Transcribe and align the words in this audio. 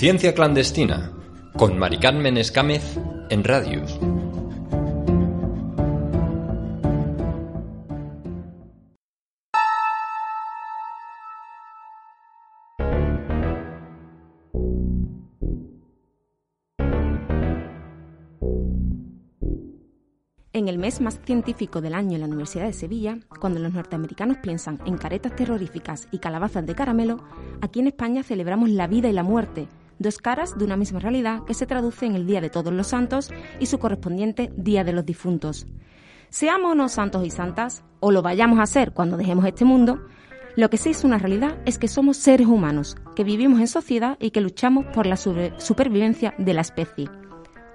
Ciencia 0.00 0.32
clandestina 0.32 1.12
con 1.58 1.78
Mari 1.78 1.98
Carmen 1.98 2.38
Escámez 2.38 2.96
en 3.28 3.44
Radius. 3.44 3.98
En 20.54 20.68
el 20.68 20.78
mes 20.78 21.02
más 21.02 21.20
científico 21.26 21.82
del 21.82 21.92
año 21.92 22.14
en 22.14 22.20
la 22.20 22.26
Universidad 22.26 22.64
de 22.64 22.72
Sevilla, 22.72 23.18
cuando 23.38 23.60
los 23.60 23.74
norteamericanos 23.74 24.38
piensan 24.38 24.80
en 24.86 24.96
caretas 24.96 25.36
terroríficas 25.36 26.08
y 26.10 26.20
calabazas 26.20 26.64
de 26.64 26.74
caramelo, 26.74 27.22
aquí 27.60 27.80
en 27.80 27.88
España 27.88 28.22
celebramos 28.22 28.70
la 28.70 28.86
vida 28.86 29.10
y 29.10 29.12
la 29.12 29.22
muerte, 29.22 29.68
dos 30.00 30.18
caras 30.18 30.58
de 30.58 30.64
una 30.64 30.76
misma 30.76 30.98
realidad 30.98 31.44
que 31.44 31.54
se 31.54 31.66
traduce 31.66 32.06
en 32.06 32.16
el 32.16 32.26
Día 32.26 32.40
de 32.40 32.50
Todos 32.50 32.72
los 32.72 32.88
Santos 32.88 33.30
y 33.60 33.66
su 33.66 33.78
correspondiente 33.78 34.50
Día 34.56 34.82
de 34.82 34.92
los 34.92 35.06
Difuntos. 35.06 35.66
Seamos 36.30 36.92
santos 36.92 37.24
y 37.24 37.30
santas, 37.30 37.84
o 38.00 38.10
lo 38.10 38.22
vayamos 38.22 38.58
a 38.58 38.66
ser 38.66 38.92
cuando 38.92 39.16
dejemos 39.16 39.44
este 39.44 39.64
mundo, 39.64 40.00
lo 40.56 40.68
que 40.70 40.78
sí 40.78 40.90
es 40.90 41.04
una 41.04 41.18
realidad 41.18 41.58
es 41.64 41.78
que 41.78 41.86
somos 41.86 42.16
seres 42.16 42.46
humanos, 42.46 42.96
que 43.14 43.24
vivimos 43.24 43.60
en 43.60 43.68
sociedad 43.68 44.16
y 44.20 44.30
que 44.30 44.40
luchamos 44.40 44.86
por 44.86 45.06
la 45.06 45.16
supervivencia 45.16 46.34
de 46.38 46.54
la 46.54 46.62
especie. 46.62 47.08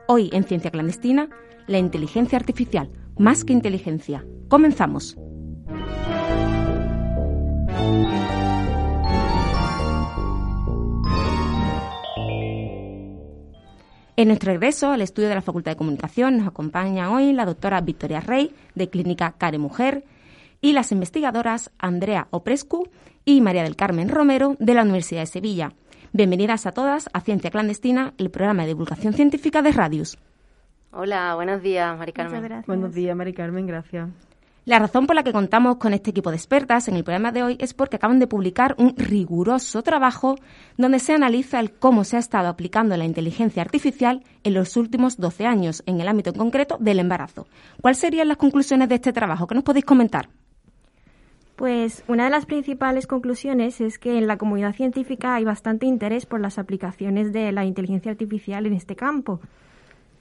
Hoy 0.08 0.30
en 0.34 0.44
Ciencia 0.44 0.72
Clandestina, 0.72 1.30
la 1.68 1.78
inteligencia 1.78 2.38
artificial, 2.38 2.92
más 3.18 3.46
que 3.46 3.54
inteligencia. 3.54 4.26
Comenzamos. 4.50 5.18
En 14.18 14.30
nuestro 14.30 14.54
regreso 14.54 14.92
al 14.92 15.02
estudio 15.02 15.28
de 15.28 15.36
la 15.36 15.42
Facultad 15.42 15.72
de 15.72 15.78
Comunicación 15.78 16.38
nos 16.38 16.48
acompaña 16.48 17.12
hoy 17.12 17.34
la 17.34 17.46
doctora 17.46 17.82
Victoria 17.82 18.22
Rey, 18.22 18.56
de 18.74 18.90
Clínica 18.90 19.34
Care 19.38 19.58
Mujer, 19.58 20.06
y 20.62 20.72
las 20.72 20.94
investigadoras 20.94 21.72
Andrea 21.80 22.30
Oprescu 22.32 22.88
y 23.26 23.42
María 23.42 23.64
del 23.64 23.76
Carmen 23.76 24.08
Romero, 24.08 24.56
de 24.60 24.74
la 24.74 24.84
Universidad 24.84 25.22
de 25.22 25.28
Sevilla. 25.28 25.74
Bienvenidas 26.14 26.66
a 26.66 26.72
todas 26.72 27.10
a 27.12 27.20
Ciencia 27.20 27.52
Clandestina, 27.52 28.14
el 28.18 28.32
programa 28.32 28.62
de 28.62 28.70
divulgación 28.70 29.14
científica 29.14 29.62
de 29.62 29.74
Radius. 29.74 30.18
Hola, 30.92 31.36
buenos 31.36 31.62
días, 31.62 31.98
Mari 31.98 32.14
Carmen. 32.14 32.64
Buenos 32.66 32.94
días, 32.94 33.18
Mari 33.18 33.34
Carmen, 33.34 33.68
gracias. 33.68 34.10
La 34.66 34.80
razón 34.80 35.06
por 35.06 35.16
la 35.16 35.22
que 35.22 35.32
contamos 35.32 35.76
con 35.76 35.94
este 35.94 36.10
equipo 36.10 36.32
de 36.32 36.38
expertas 36.38 36.88
en 36.88 36.96
el 36.96 37.04
programa 37.04 37.32
de 37.32 37.44
hoy 37.44 37.56
es 37.60 37.76
porque 37.76 37.98
acaban 37.98 38.18
de 38.18 38.26
publicar 38.26 38.74
un 38.80 38.96
riguroso 38.98 39.84
trabajo 39.84 40.38
donde 40.76 40.98
se 40.98 41.14
analiza 41.14 41.60
el 41.60 41.72
cómo 41.72 42.04
se 42.04 42.16
ha 42.16 42.20
estado 42.20 42.48
aplicando 42.48 42.98
la 42.98 43.06
inteligencia 43.06 43.62
artificial 43.62 44.24
en 44.44 44.56
los 44.56 44.76
últimos 44.76 45.18
12 45.18 45.46
años, 45.46 45.84
en 45.86 46.02
el 46.02 46.08
ámbito 46.08 46.32
en 46.32 46.38
concreto 46.38 46.78
del 46.80 46.98
embarazo. 46.98 47.46
¿Cuáles 47.80 48.00
serían 48.00 48.28
las 48.28 48.38
conclusiones 48.38 48.90
de 48.90 48.96
este 48.96 49.14
trabajo? 49.14 49.46
¿Qué 49.46 49.54
nos 49.54 49.64
podéis 49.64 49.86
comentar? 49.86 50.30
Pues 51.58 52.04
una 52.08 52.24
de 52.24 52.32
las 52.32 52.48
principales 52.48 53.06
conclusiones 53.06 53.80
es 53.82 54.00
que 54.00 54.18
en 54.18 54.26
la 54.26 54.38
comunidad 54.38 54.74
científica 54.74 55.36
hay 55.36 55.44
bastante 55.44 55.86
interés 55.86 56.26
por 56.26 56.42
las 56.42 56.58
aplicaciones 56.58 57.32
de 57.32 57.52
la 57.52 57.66
inteligencia 57.66 58.10
artificial 58.10 58.66
en 58.66 58.74
este 58.74 58.96
campo. 58.96 59.40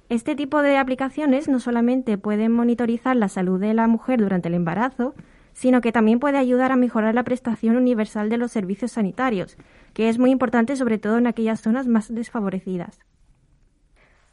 Este 0.09 0.37
tipo 0.37 0.62
de 0.62 0.76
aplicaciones 0.76 1.48
no 1.48 1.60
solamente 1.60 2.19
pueden 2.19 2.53
monitorizar 2.53 3.16
la 3.16 3.28
salud 3.28 3.59
de 3.59 3.75
la 3.75 3.87
mujer 3.87 4.20
durante 4.20 4.48
el 4.48 4.54
embarazo, 4.54 5.15
sino 5.54 5.81
que 5.81 5.92
también 5.92 6.20
puede 6.20 6.37
ayudar 6.37 6.72
a 6.72 6.76
mejorar 6.76 7.15
la 7.15 7.22
prestación 7.22 7.76
universal 7.76 8.28
de 8.28 8.37
los 8.37 8.53
servicios 8.53 8.93
sanitarios, 8.93 9.56
que 9.94 10.09
es 10.09 10.19
muy 10.19 10.31
importante 10.31 10.76
sobre 10.76 10.98
todo 10.98 11.16
en 11.16 11.26
aquellas 11.26 11.60
zonas 11.60 11.87
más 11.87 12.12
desfavorecidas. 12.12 13.00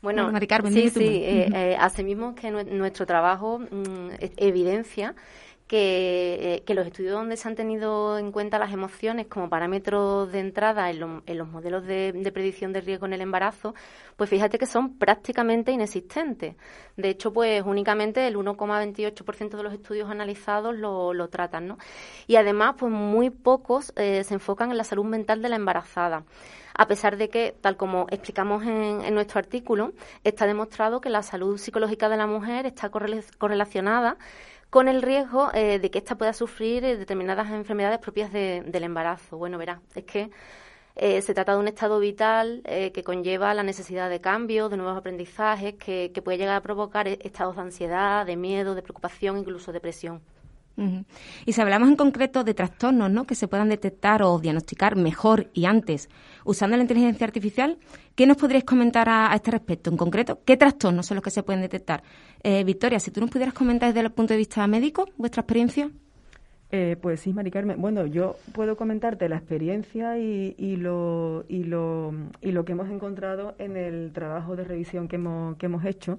Bueno, 0.01 0.31
sí, 0.71 0.89
sí, 0.89 1.03
eh, 1.03 1.49
eh, 1.53 1.77
asimismo 1.79 2.33
que 2.33 2.49
nuestro 2.49 3.05
trabajo 3.05 3.59
mm, 3.59 4.09
evidencia 4.37 5.13
eh, 5.73 6.63
que, 6.65 6.73
los 6.73 6.85
estudios 6.85 7.13
donde 7.13 7.37
se 7.37 7.47
han 7.47 7.55
tenido 7.55 8.17
en 8.17 8.31
cuenta 8.31 8.59
las 8.59 8.73
emociones 8.73 9.27
como 9.27 9.49
parámetros 9.49 10.31
de 10.31 10.39
entrada 10.39 10.89
en, 10.89 10.99
los 10.99 11.47
modelos 11.47 11.85
de, 11.85 12.31
predicción 12.33 12.73
de 12.73 12.81
riesgo 12.81 13.05
en 13.05 13.13
el 13.13 13.21
embarazo, 13.21 13.73
pues 14.17 14.29
fíjate 14.29 14.59
que 14.59 14.65
son 14.65 14.97
prácticamente 14.97 15.71
inexistentes. 15.71 16.55
De 16.97 17.09
hecho, 17.09 17.31
pues 17.31 17.63
únicamente 17.65 18.27
el 18.27 18.35
1,28% 18.35 19.57
de 19.57 19.63
los 19.63 19.73
estudios 19.73 20.09
analizados 20.09 20.75
lo, 20.75 21.29
tratan, 21.29 21.67
¿no? 21.67 21.77
Y 22.27 22.35
además, 22.35 22.75
pues 22.77 22.91
muy 22.91 23.29
pocos 23.29 23.93
eh, 23.95 24.23
se 24.23 24.33
enfocan 24.33 24.71
en 24.71 24.77
la 24.77 24.83
salud 24.83 25.05
mental 25.05 25.41
de 25.41 25.49
la 25.49 25.55
embarazada 25.55 26.25
a 26.73 26.87
pesar 26.87 27.17
de 27.17 27.29
que, 27.29 27.53
tal 27.59 27.75
como 27.75 28.07
explicamos 28.09 28.63
en, 28.63 29.01
en, 29.01 29.13
nuestro 29.13 29.39
artículo, 29.39 29.91
está 30.23 30.47
demostrado 30.47 31.01
que 31.01 31.09
la 31.09 31.21
salud 31.21 31.57
psicológica 31.57 32.07
de 32.07 32.15
la 32.17 32.27
mujer 32.27 32.65
está 32.65 32.89
correlacionada 32.89 34.17
con 34.71 34.87
el 34.87 35.01
riesgo 35.01 35.51
eh, 35.53 35.79
de 35.79 35.91
que 35.91 35.99
ésta 35.99 36.15
pueda 36.17 36.31
sufrir 36.33 36.85
eh, 36.85 36.95
determinadas 36.95 37.51
enfermedades 37.51 37.99
propias 37.99 38.31
del 38.31 38.83
embarazo. 38.83 39.37
Bueno, 39.37 39.57
verá, 39.57 39.81
es 39.93 40.05
que 40.05 40.31
eh, 40.95 41.21
se 41.21 41.33
trata 41.33 41.53
de 41.53 41.59
un 41.59 41.67
estado 41.67 41.99
vital 41.99 42.63
que 42.65 43.03
conlleva 43.03 43.53
la 43.53 43.63
necesidad 43.63 44.09
de 44.09 44.21
cambio, 44.21 44.69
de 44.69 44.77
nuevos 44.77 44.97
aprendizajes, 44.97 45.75
que, 45.75 46.11
que 46.13 46.21
puede 46.21 46.37
llegar 46.37 46.55
a 46.55 46.61
provocar 46.61 47.07
estados 47.07 47.57
de 47.57 47.61
ansiedad, 47.61 48.25
de 48.25 48.37
miedo, 48.37 48.73
de 48.73 48.81
preocupación, 48.81 49.37
incluso 49.37 49.73
depresión. 49.73 50.21
Y 51.45 51.53
si 51.53 51.61
hablamos 51.61 51.89
en 51.89 51.95
concreto 51.95 52.43
de 52.43 52.53
trastornos 52.53 53.11
¿no? 53.11 53.25
que 53.25 53.35
se 53.35 53.47
puedan 53.47 53.69
detectar 53.69 54.23
o 54.23 54.39
diagnosticar 54.39 54.95
mejor 54.95 55.49
y 55.53 55.65
antes 55.65 56.09
usando 56.43 56.75
la 56.75 56.81
inteligencia 56.81 57.25
artificial, 57.25 57.77
¿qué 58.15 58.25
nos 58.25 58.37
podríais 58.37 58.63
comentar 58.63 59.07
a, 59.09 59.31
este 59.35 59.51
respecto? 59.51 59.89
En 59.89 59.97
concreto, 59.97 60.39
¿qué 60.45 60.57
trastornos 60.57 61.05
son 61.05 61.15
los 61.15 61.23
que 61.23 61.29
se 61.29 61.43
pueden 61.43 61.61
detectar? 61.61 62.03
Eh, 62.43 62.63
Victoria, 62.63 62.99
si 62.99 63.11
tú 63.11 63.21
nos 63.21 63.29
pudieras 63.29 63.53
comentar 63.53 63.93
desde 63.93 64.05
el 64.05 64.11
punto 64.11 64.33
de 64.33 64.37
vista 64.37 64.65
médico 64.65 65.07
vuestra 65.17 65.41
experiencia. 65.41 65.91
Eh, 66.73 66.95
pues 67.01 67.19
sí, 67.19 67.33
Mari 67.33 67.51
Carmen. 67.51 67.81
Bueno, 67.81 68.05
yo 68.05 68.37
puedo 68.53 68.77
comentarte 68.77 69.27
la 69.27 69.35
experiencia 69.35 70.17
y, 70.17 70.77
lo, 70.77 71.43
y, 71.49 71.65
lo, 71.65 72.13
y 72.39 72.53
lo 72.53 72.63
que 72.63 72.71
hemos 72.71 72.89
encontrado 72.89 73.55
en 73.59 73.75
el 73.75 74.11
trabajo 74.13 74.55
de 74.55 74.63
revisión 74.63 75.09
que 75.09 75.17
hemos, 75.17 75.57
que 75.57 75.65
hemos 75.65 75.83
hecho. 75.83 76.17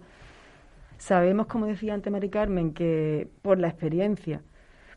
Sabemos, 1.02 1.48
como 1.48 1.66
decía 1.66 1.94
antes 1.94 2.12
Mari 2.12 2.30
Carmen, 2.30 2.72
que 2.72 3.28
por 3.42 3.58
la 3.58 3.66
experiencia 3.66 4.40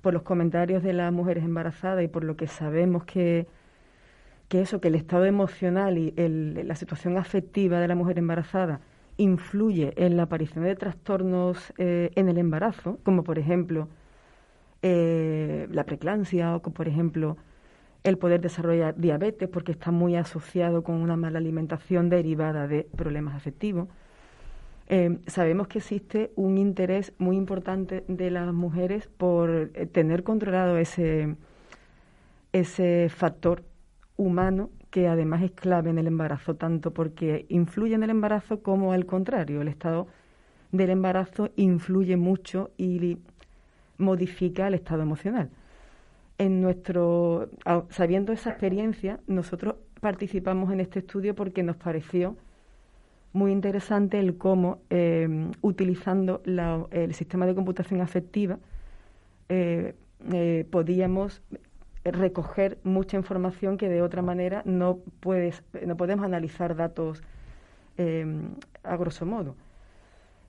por 0.04 0.14
los 0.14 0.22
comentarios 0.22 0.84
de 0.84 0.94
las 0.94 1.12
mujeres 1.12 1.44
embarazadas 1.44 2.04
y 2.04 2.08
por 2.08 2.24
lo 2.24 2.38
que 2.38 2.46
sabemos 2.46 3.06
que, 3.06 3.48
que 4.48 4.62
eso, 4.62 4.80
que 4.80 4.90
el 4.90 4.96
estado 4.96 5.26
emocional 5.26 5.98
y 5.98 6.14
la 6.64 6.76
situación 6.76 7.18
afectiva 7.18 7.80
de 7.80 7.88
la 7.88 7.96
mujer 7.96 8.20
embarazada 8.20 8.82
influye 9.18 9.94
en 9.98 10.16
la 10.16 10.24
aparición 10.24 10.64
de 10.66 10.76
trastornos 10.76 11.74
eh, 11.80 12.12
en 12.14 12.30
el 12.30 12.38
embarazo, 12.38 13.00
como 13.04 13.24
por 13.24 13.40
ejemplo 13.40 13.88
eh, 14.84 15.68
la 15.72 15.86
preclancia 15.86 16.56
o 16.56 16.62
como 16.62 16.76
por 16.76 16.88
ejemplo 16.88 17.36
el 18.04 18.20
poder 18.20 18.42
desarrollar 18.42 18.96
diabetes 18.96 19.50
porque 19.50 19.72
está 19.72 19.90
muy 19.90 20.16
asociado 20.16 20.84
con 20.84 20.98
una 20.98 21.18
mala 21.18 21.40
alimentación 21.40 22.10
derivada 22.10 22.68
de 22.68 22.88
problemas 22.96 23.34
afectivos. 23.34 23.88
Eh, 24.88 25.18
sabemos 25.26 25.68
que 25.68 25.80
existe 25.80 26.32
un 26.36 26.58
interés 26.58 27.14
muy 27.18 27.38
importante 27.38 28.04
de 28.08 28.30
las 28.30 28.54
mujeres 28.54 29.08
por 29.08 29.50
eh, 29.50 29.88
tener 29.88 30.24
controlado 30.24 30.78
ese, 30.78 31.36
ese 32.54 33.10
factor 33.10 33.64
humano 34.16 34.70
que 34.92 35.08
además 35.08 35.42
es 35.42 35.52
clave 35.52 35.90
en 35.90 35.98
el 35.98 36.08
embarazo, 36.08 36.56
tanto 36.56 36.94
porque 36.94 37.46
influye 37.50 37.96
en 37.96 38.04
el 38.04 38.12
embarazo 38.12 38.62
como 38.62 38.94
al 38.94 39.06
contrario. 39.06 39.62
El 39.62 39.68
estado 39.68 40.08
del 40.72 40.92
embarazo 40.92 41.50
influye 41.56 42.16
mucho 42.16 42.72
y 42.78 43.18
modifica 43.98 44.68
el 44.68 44.76
estado 44.76 45.02
emocional. 45.02 45.50
En 46.38 46.62
nuestro, 46.62 47.50
sabiendo 47.90 48.34
esa 48.34 48.52
experiencia, 48.52 49.20
nosotros 49.28 49.76
participamos 50.00 50.72
en 50.72 50.80
este 50.80 51.00
estudio 51.00 51.34
porque 51.36 51.64
nos 51.64 51.78
pareció 51.78 52.36
muy 53.36 53.52
interesante 53.52 54.18
el 54.18 54.38
cómo, 54.38 54.80
eh, 54.90 55.52
utilizando 55.62 56.42
el 56.90 57.14
sistema 57.14 57.46
de 57.46 57.54
computación 57.54 58.00
afectiva, 58.00 58.60
eh, 59.50 59.94
eh, 60.32 60.66
podíamos 60.72 61.42
recoger 62.06 62.78
mucha 62.84 63.18
información 63.18 63.78
que 63.78 63.90
de 63.90 64.02
otra 64.02 64.22
manera 64.22 64.62
no 64.66 65.00
puedes 65.20 65.64
no 65.86 65.98
podemos 65.98 66.24
analizar 66.24 66.76
datos 66.76 67.22
eh, 67.98 68.26
a 68.84 68.96
grosso 68.96 69.26
modo 69.26 69.56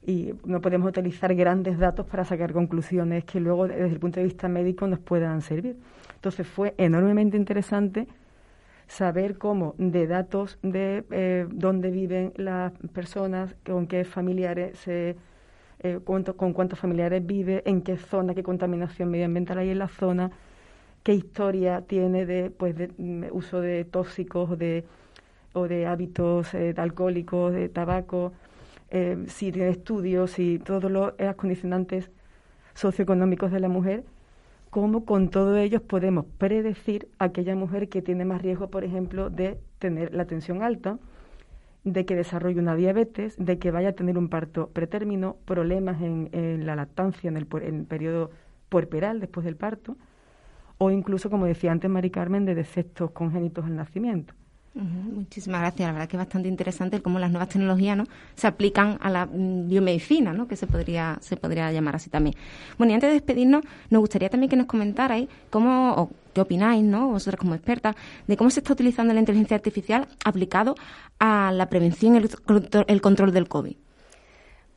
y 0.06 0.34
no 0.44 0.60
podemos 0.60 0.88
utilizar 0.88 1.34
grandes 1.34 1.78
datos 1.78 2.06
para 2.06 2.24
sacar 2.24 2.52
conclusiones 2.52 3.24
que 3.24 3.40
luego 3.40 3.66
desde 3.66 3.86
el 3.86 3.98
punto 3.98 4.20
de 4.20 4.26
vista 4.26 4.46
médico 4.46 4.86
nos 4.86 5.00
puedan 5.00 5.42
servir. 5.42 5.76
Entonces 6.14 6.46
fue 6.46 6.74
enormemente 6.78 7.36
interesante 7.36 8.06
saber 8.86 9.38
cómo 9.38 9.74
de 9.78 10.06
datos 10.06 10.58
de 10.62 11.04
eh, 11.10 11.46
dónde 11.50 11.90
viven 11.90 12.32
las 12.36 12.72
personas, 12.92 13.56
con 13.64 13.86
qué 13.86 14.04
familiares 14.04 14.78
se 14.78 15.16
eh, 15.80 16.00
con 16.04 16.52
cuántos 16.54 16.78
familiares 16.78 17.24
vive, 17.26 17.62
en 17.66 17.82
qué 17.82 17.98
zona, 17.98 18.34
qué 18.34 18.42
contaminación 18.42 19.10
medioambiental 19.10 19.58
hay 19.58 19.70
en 19.70 19.78
la 19.78 19.88
zona, 19.88 20.30
qué 21.02 21.12
historia 21.14 21.82
tiene 21.82 22.24
de 22.24 22.50
pues 22.50 22.74
de 22.76 22.88
mm, 22.96 23.24
uso 23.32 23.60
de 23.60 23.84
tóxicos 23.84 24.58
de 24.58 24.84
o 25.52 25.68
de 25.68 25.86
hábitos 25.86 26.54
eh, 26.54 26.74
alcohólicos, 26.76 27.52
de 27.52 27.68
tabaco, 27.68 28.32
eh, 28.90 29.24
si 29.28 29.52
tiene 29.52 29.68
estudios, 29.70 30.32
si 30.32 30.58
todos 30.58 30.90
los 30.90 31.12
condicionantes 31.36 32.10
socioeconómicos 32.74 33.52
de 33.52 33.60
la 33.60 33.68
mujer, 33.68 34.04
cómo 34.76 35.06
con 35.06 35.30
todos 35.30 35.56
ellos 35.56 35.80
podemos 35.80 36.26
predecir 36.36 37.08
aquella 37.18 37.56
mujer 37.56 37.88
que 37.88 38.02
tiene 38.02 38.26
más 38.26 38.42
riesgo, 38.42 38.68
por 38.68 38.84
ejemplo, 38.84 39.30
de 39.30 39.58
tener 39.78 40.12
la 40.12 40.26
tensión 40.26 40.62
alta, 40.62 40.98
de 41.84 42.04
que 42.04 42.14
desarrolle 42.14 42.60
una 42.60 42.76
diabetes, 42.76 43.36
de 43.38 43.58
que 43.58 43.70
vaya 43.70 43.88
a 43.88 43.92
tener 43.92 44.18
un 44.18 44.28
parto 44.28 44.68
pretérmino, 44.68 45.38
problemas 45.46 46.02
en, 46.02 46.66
la 46.66 46.76
lactancia 46.76 47.28
en 47.28 47.38
el, 47.38 47.46
en 47.62 47.74
el 47.74 47.84
periodo 47.86 48.30
puerperal 48.68 49.18
después 49.18 49.46
del 49.46 49.56
parto, 49.56 49.96
o 50.76 50.90
incluso, 50.90 51.30
como 51.30 51.46
decía 51.46 51.72
antes 51.72 51.90
Mari 51.90 52.10
Carmen, 52.10 52.44
de 52.44 52.54
defectos 52.54 53.12
congénitos 53.12 53.64
al 53.64 53.76
nacimiento. 53.76 54.34
Muchísimas 54.76 55.62
gracias. 55.62 55.88
La 55.88 55.92
verdad 55.92 56.06
que 56.06 56.16
es 56.16 56.18
bastante 56.18 56.48
interesante 56.48 57.00
cómo 57.00 57.18
las 57.18 57.30
nuevas 57.30 57.48
tecnologías 57.48 57.96
¿no? 57.96 58.04
se 58.34 58.46
aplican 58.46 58.98
a 59.00 59.08
la 59.08 59.24
mm, 59.24 59.68
biomedicina, 59.68 60.34
¿no? 60.34 60.46
que 60.46 60.54
se 60.54 60.66
podría, 60.66 61.16
se 61.22 61.38
podría 61.38 61.72
llamar 61.72 61.96
así 61.96 62.10
también. 62.10 62.36
Bueno, 62.76 62.90
y 62.90 62.94
antes 62.94 63.08
de 63.08 63.14
despedirnos, 63.14 63.64
nos 63.88 64.00
gustaría 64.00 64.28
también 64.28 64.50
que 64.50 64.56
nos 64.56 64.66
comentarais 64.66 65.28
cómo, 65.48 65.94
o 65.94 66.10
qué 66.34 66.42
opináis, 66.42 66.84
¿no? 66.84 67.08
vosotras 67.08 67.40
como 67.40 67.54
expertas, 67.54 67.96
de 68.26 68.36
cómo 68.36 68.50
se 68.50 68.60
está 68.60 68.74
utilizando 68.74 69.14
la 69.14 69.20
inteligencia 69.20 69.56
artificial 69.56 70.08
aplicado 70.24 70.74
a 71.18 71.52
la 71.52 71.70
prevención 71.70 72.14
y 72.14 72.18
el, 72.86 73.00
control 73.00 73.32
del 73.32 73.48
COVID. 73.48 73.76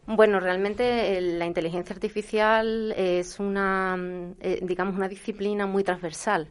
Bueno, 0.07 0.39
realmente 0.39 1.19
la 1.19 1.45
inteligencia 1.45 1.93
artificial 1.93 2.93
es 2.95 3.37
una, 3.37 3.97
mm, 3.97 4.35
eh, 4.39 4.59
digamos, 4.61 4.95
una 4.95 5.09
disciplina 5.09 5.65
muy 5.65 5.83
transversal. 5.83 6.47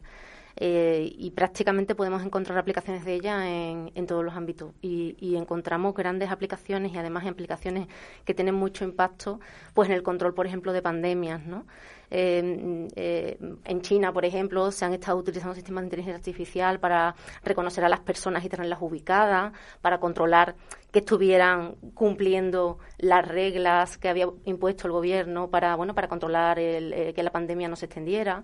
Eh, 0.61 1.15
y 1.17 1.31
prácticamente 1.31 1.95
podemos 1.95 2.21
encontrar 2.21 2.57
aplicaciones 2.57 3.05
de 3.05 3.13
ella 3.13 3.49
en, 3.49 3.93
en 3.95 4.05
todos 4.05 4.25
los 4.25 4.35
ámbitos 4.35 4.73
y, 4.81 5.15
y, 5.17 5.37
encontramos 5.37 5.95
grandes 5.95 6.31
aplicaciones 6.31 6.93
y 6.93 6.97
además 6.97 7.25
aplicaciones 7.25 7.87
que 8.25 8.33
tienen 8.33 8.55
mucho 8.55 8.83
impacto 8.83 9.39
pues 9.73 9.87
en 9.87 9.95
el 9.95 10.03
control 10.03 10.33
por 10.33 10.47
ejemplo 10.47 10.73
de 10.73 10.81
pandemias 10.81 11.45
¿no? 11.45 11.65
Eh, 12.11 12.87
eh, 12.95 13.37
en 13.65 13.81
China, 13.81 14.11
por 14.11 14.25
ejemplo, 14.25 14.71
se 14.71 14.85
han 14.85 14.93
estado 14.93 15.17
utilizando 15.17 15.53
sistemas 15.53 15.83
de 15.83 15.87
inteligencia 15.87 16.17
artificial 16.17 16.79
para 16.79 17.15
reconocer 17.43 17.83
a 17.85 17.89
las 17.89 17.99
personas 17.99 18.43
y 18.43 18.49
tenerlas 18.49 18.79
ubicadas, 18.81 19.53
para 19.81 19.99
controlar 19.99 20.55
que 20.91 20.99
estuvieran 20.99 21.75
cumpliendo 21.93 22.79
las 22.97 23.27
reglas 23.27 23.97
que 23.97 24.09
había 24.09 24.27
impuesto 24.45 24.87
el 24.87 24.93
gobierno 24.93 25.49
para, 25.49 25.75
bueno, 25.75 25.93
para 25.93 26.07
controlar 26.07 26.57
el, 26.59 27.13
que 27.13 27.23
la 27.23 27.31
pandemia 27.31 27.67
no 27.67 27.75
se 27.75 27.85
extendiera. 27.85 28.43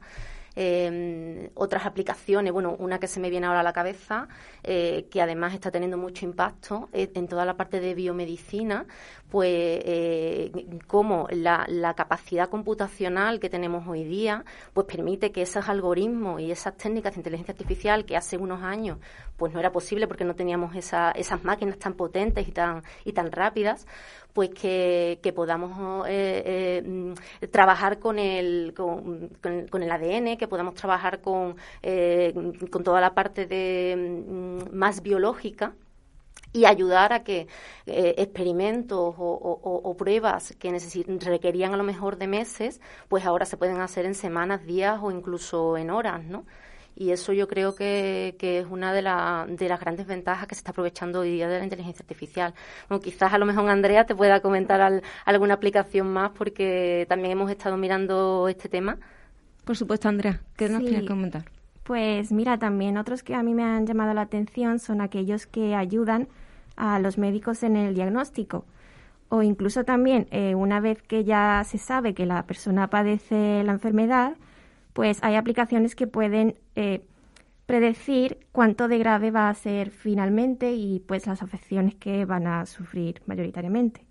Eh, 0.56 1.50
otras 1.56 1.86
aplicaciones, 1.86 2.54
bueno, 2.54 2.75
una 2.80 3.00
que 3.00 3.07
se 3.07 3.19
me 3.19 3.30
viene 3.30 3.48
ahora 3.48 3.60
a 3.60 3.63
la 3.63 3.74
cabeza, 3.74 4.28
eh, 4.63 5.07
que 5.12 5.22
además 5.22 5.54
está 5.54 5.72
teniendo 5.72 5.98
mucho 5.98 6.25
impacto 6.25 6.90
eh, 6.94 7.12
en 7.13 7.28
toda 7.28 7.46
la 7.46 7.56
parte 7.56 7.80
de 7.80 7.94
biomedicina, 7.94 8.86
pues 9.30 9.50
eh, 9.50 10.52
cómo 10.88 11.28
la, 11.31 11.66
la, 11.68 11.94
capacidad 11.94 12.50
computacional 12.50 13.40
que 13.40 13.50
tenemos 13.50 13.88
hoy 13.88 14.04
día, 14.04 14.46
pues 14.74 14.88
permite 14.88 15.31
que 15.31 15.42
esos 15.42 15.68
algoritmos 15.68 16.42
y 16.42 16.52
esas 16.52 16.78
técnicas 16.78 17.13
de 17.13 17.19
inteligencia 17.19 17.52
artificial 17.54 18.06
que 18.06 18.16
hace 18.16 18.38
unos 18.38 18.63
años 18.63 18.98
pues 19.38 19.54
no 19.54 19.60
era 19.60 19.72
posible 19.72 20.07
porque 20.07 20.24
no 20.24 20.36
teníamos 20.36 20.75
esa, 20.75 21.12
esas 21.12 21.44
máquinas 21.44 21.78
tan 21.78 21.94
potentes 21.94 22.48
y 22.48 22.52
tan, 22.52 22.84
y 23.04 23.13
tan 23.13 23.31
rápidas, 23.31 23.86
pues 24.35 24.49
que, 24.49 25.31
podamos 25.33 26.05
eh, 26.09 26.83
eh, 26.83 27.47
trabajar 27.47 27.99
con 27.99 28.19
el, 28.19 28.73
con, 28.75 29.29
con, 29.69 29.81
el 29.81 29.89
ADN, 29.89 30.35
que 30.35 30.49
podamos 30.49 30.73
trabajar 30.73 31.21
con, 31.21 31.55
eh, 31.81 32.33
con 32.69 32.83
toda 32.83 32.99
la 32.99 33.15
parte 33.15 33.45
de 33.45 33.95
mm, 33.95 34.75
más 34.75 35.01
biológica 35.01 35.73
y 36.51 36.65
ayudar 36.65 37.13
a 37.13 37.23
que 37.23 37.47
experimentos 37.85 39.15
o, 39.17 39.95
pruebas 39.97 40.53
que 40.59 40.77
requerían 41.21 41.73
a 41.73 41.77
lo 41.77 41.83
mejor 41.83 42.17
de 42.17 42.27
meses, 42.27 42.81
pues 43.07 43.25
ahora 43.25 43.45
se 43.45 43.55
pueden 43.55 43.79
hacer 43.79 44.05
en 44.05 44.15
semanas, 44.15 44.65
días 44.65 44.99
o 45.01 45.11
incluso 45.11 45.77
en 45.77 45.89
horas, 45.91 46.23
¿no? 46.25 46.45
Y 46.95 47.12
eso 47.12 47.33
yo 47.33 47.47
creo 47.47 47.75
que, 47.75 48.36
es 48.39 48.65
una 48.69 48.94
de, 48.94 49.01
de, 49.01 49.69
las 49.69 49.80
grandes 49.80 50.07
ventajas 50.07 50.47
que 50.47 50.56
se 50.56 50.59
está 50.59 50.71
aprovechando 50.71 51.19
hoy 51.19 51.31
día 51.31 51.50
de 51.50 51.57
la 51.57 51.63
inteligencia 51.63 52.03
artificial. 52.03 52.53
Bueno, 52.88 53.01
quizás 53.01 53.33
a 53.33 53.38
lo 53.38 53.45
mejor 53.45 53.69
Andrea 53.69 54.06
te 54.06 54.15
pueda 54.15 54.39
comentar 54.39 55.01
alguna 55.25 55.56
aplicación 55.56 56.12
más 56.12 56.31
porque 56.31 57.06
también 57.09 57.33
hemos 57.33 57.51
estado 57.51 57.75
mirando 57.75 58.47
este 58.47 58.69
tema. 58.69 58.97
Por 59.65 59.75
supuesto, 59.75 60.07
Andrea, 60.07 60.42
¿qué 60.56 60.69
nos 60.69 60.81
quieres 60.81 61.07
comentar? 61.07 61.44
Pues 61.83 62.31
mira, 62.31 62.57
también 62.57 62.97
otros 62.97 63.24
que 63.24 63.36
a 63.36 63.44
mí 63.44 63.53
me 63.53 63.63
han 63.63 63.86
llamado 63.86 64.13
la 64.13 64.21
atención 64.21 64.80
son 64.80 65.01
aquellos 65.01 65.47
que 65.47 65.75
ayudan 65.75 66.30
a 66.77 67.00
los 67.00 67.18
médicos 67.18 67.63
en 67.63 67.75
el 67.75 67.94
diagnóstico 67.94 68.65
o 69.30 69.42
incluso 69.42 69.83
también 69.83 70.27
eh, 70.31 70.56
una 70.56 70.80
vez 70.80 71.01
que 71.01 71.24
ya 71.24 71.63
se 71.65 71.77
sabe 71.77 72.13
que 72.13 72.25
la 72.25 72.44
persona 72.44 72.89
padece 72.89 73.63
la 73.63 73.74
enfermedad, 73.74 74.36
pues 74.95 75.19
hay 75.24 75.36
aplicaciones 75.36 75.94
que 75.94 76.07
pueden 76.07 76.56
eh, 76.77 77.01
predecir 77.65 78.39
cuánto 78.53 78.88
de 78.88 78.97
grave 78.97 79.30
va 79.30 79.50
a 79.50 79.53
ser 79.53 79.92
finalmente 79.92 80.71
y 80.71 81.01
pues 81.01 81.27
las 81.27 81.44
afecciones 81.44 81.95
que 81.95 82.24
van 82.24 82.47
a 82.47 82.65
sufrir 82.65 83.21
mayoritariamente. 83.25 84.06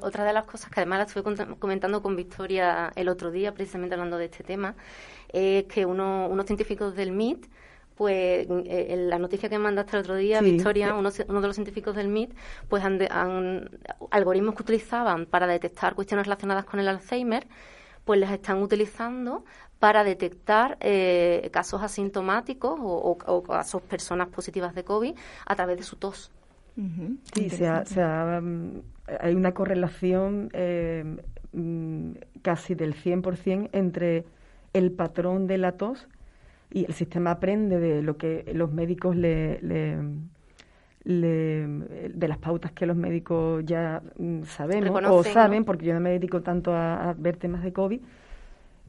Otra 0.00 0.24
de 0.24 0.32
las 0.32 0.46
cosas 0.46 0.70
que 0.70 0.80
además 0.80 1.00
la 1.00 1.04
estuve 1.04 1.58
comentando 1.58 2.02
con 2.02 2.16
Victoria 2.16 2.92
el 2.96 3.10
otro 3.10 3.30
día, 3.30 3.52
precisamente 3.52 3.94
hablando 3.94 4.16
de 4.16 4.24
este 4.24 4.42
tema, 4.42 4.74
es 5.30 5.64
que 5.64 5.84
uno, 5.84 6.28
unos 6.30 6.46
científicos 6.46 6.96
del 6.96 7.12
MIT, 7.12 7.44
pues 7.94 8.46
eh, 8.48 8.86
en 8.88 9.10
la 9.10 9.18
noticia 9.18 9.50
que 9.50 9.58
mandaste 9.58 9.98
el 9.98 10.00
otro 10.00 10.14
día, 10.14 10.40
Victoria, 10.40 10.94
uno, 10.94 11.10
de 11.10 11.46
los 11.46 11.54
científicos 11.54 11.94
del 11.94 12.08
MIT, 12.08 12.34
pues 12.68 12.82
han, 12.82 13.68
algoritmos 14.10 14.54
que 14.54 14.62
utilizaban 14.62 15.26
para 15.26 15.46
detectar 15.46 15.94
cuestiones 15.94 16.24
relacionadas 16.24 16.64
con 16.64 16.80
el 16.80 16.88
Alzheimer, 16.88 17.46
pues 18.04 18.20
las 18.20 18.32
están 18.32 18.62
utilizando 18.62 19.44
para 19.78 20.04
detectar 20.04 20.78
eh, 20.80 21.48
casos 21.52 21.82
asintomáticos 21.82 22.78
o, 22.80 23.42
casos 23.42 23.82
personas 23.82 24.28
positivas 24.28 24.74
de 24.74 24.84
COVID 24.84 25.14
a 25.46 25.56
través 25.56 25.76
de 25.76 25.82
su 25.82 25.96
tos. 25.96 26.30
Sí, 26.74 27.50
mm, 27.50 28.78
hay 29.20 29.34
una 29.34 29.52
correlación 29.52 30.50
eh, 30.52 31.04
mm, 31.52 32.12
casi 32.42 32.74
del 32.74 32.94
100% 32.94 33.68
entre 33.72 34.24
el 34.72 34.90
patrón 34.90 35.46
de 35.46 35.58
la 35.58 35.72
tos 35.72 36.08
y 36.70 36.84
el 36.86 36.94
sistema 36.94 37.32
aprende 37.32 37.78
de 37.78 38.02
lo 38.02 38.16
que 38.16 38.50
los 38.54 38.72
médicos 38.72 39.14
le, 39.14 39.60
de 41.04 42.26
las 42.28 42.38
pautas 42.38 42.72
que 42.72 42.86
los 42.86 42.96
médicos 42.96 43.62
ya 43.66 44.02
mm, 44.16 44.44
sabemos 44.44 45.02
o 45.06 45.22
saben, 45.22 45.64
porque 45.64 45.84
yo 45.86 45.94
no 45.94 46.00
me 46.00 46.10
dedico 46.10 46.40
tanto 46.42 46.72
a, 46.72 47.10
a 47.10 47.12
ver 47.12 47.36
temas 47.36 47.62
de 47.62 47.72
COVID, 47.72 48.00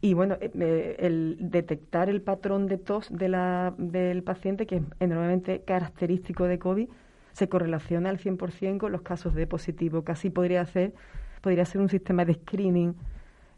y 0.06 0.14
bueno, 0.14 0.38
eh, 0.40 0.96
el 1.00 1.38
detectar 1.40 2.10
el 2.10 2.22
patrón 2.22 2.68
de 2.68 2.78
tos 2.78 3.08
de 3.10 3.28
la, 3.28 3.74
del 3.78 4.22
paciente, 4.22 4.68
que 4.68 4.76
es 4.76 4.84
enormemente 5.00 5.62
característico 5.62 6.44
de 6.44 6.60
COVID, 6.60 6.88
se 7.32 7.50
correlaciona 7.50 8.12
al 8.12 8.20
100% 8.20 8.78
con 8.78 8.92
los 8.92 9.02
casos 9.02 9.34
de 9.34 9.48
positivo. 9.48 10.04
Casi 10.04 10.30
podría 10.30 10.64
ser, 10.66 10.94
podría 11.42 11.66
ser 11.66 11.82
un 11.82 11.90
sistema 11.90 12.24
de 12.24 12.36
screening 12.36 12.96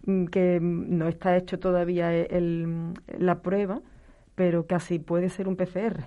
mm, 0.05 0.25
que 0.27 0.59
no 0.61 1.09
está 1.09 1.35
hecho 1.35 1.59
todavía 1.59 2.15
el, 2.15 2.93
la 3.17 3.41
prueba, 3.41 3.81
pero 4.35 4.67
casi 4.67 4.99
puede 4.99 5.27
ser 5.27 5.49
un 5.49 5.57
PCR. 5.57 6.05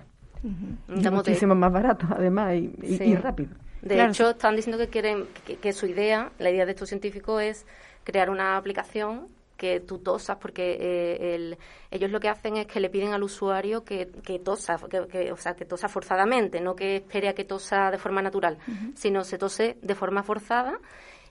Muchísimo 0.87 1.55
más 1.55 1.71
barato, 1.71 2.07
además, 2.09 2.55
y, 2.55 3.15
rápido. 3.15 3.51
De 3.81 4.03
hecho, 4.03 4.31
están 4.31 4.55
diciendo 4.55 4.77
que 4.77 4.89
quieren 4.89 5.25
que, 5.61 5.73
su 5.73 5.87
idea, 5.87 6.31
la 6.39 6.51
idea 6.51 6.65
de 6.65 6.71
estos 6.71 6.89
científicos 6.89 7.41
es 7.41 7.65
crear 8.03 8.29
una 8.29 8.57
aplicación 8.57 9.27
que 9.57 9.79
tú 9.79 9.99
tosas, 9.99 10.37
porque 10.37 10.77
eh, 10.79 11.57
ellos 11.91 12.09
lo 12.09 12.19
que 12.19 12.29
hacen 12.29 12.57
es 12.57 12.65
que 12.65 12.79
le 12.79 12.89
piden 12.89 13.13
al 13.13 13.21
usuario 13.21 13.83
que, 13.83 14.09
que 14.23 14.39
tosa, 14.39 14.77
que, 14.89 15.31
o 15.31 15.37
sea, 15.37 15.55
que 15.55 15.65
tosa 15.65 15.87
forzadamente, 15.87 16.59
no 16.61 16.75
que 16.75 16.97
espere 16.97 17.29
a 17.29 17.33
que 17.33 17.43
tosa 17.43 17.91
de 17.91 17.99
forma 17.99 18.23
natural, 18.23 18.57
sino 18.95 19.23
se 19.23 19.37
tose 19.37 19.77
de 19.81 19.93
forma 19.93 20.23
forzada 20.23 20.79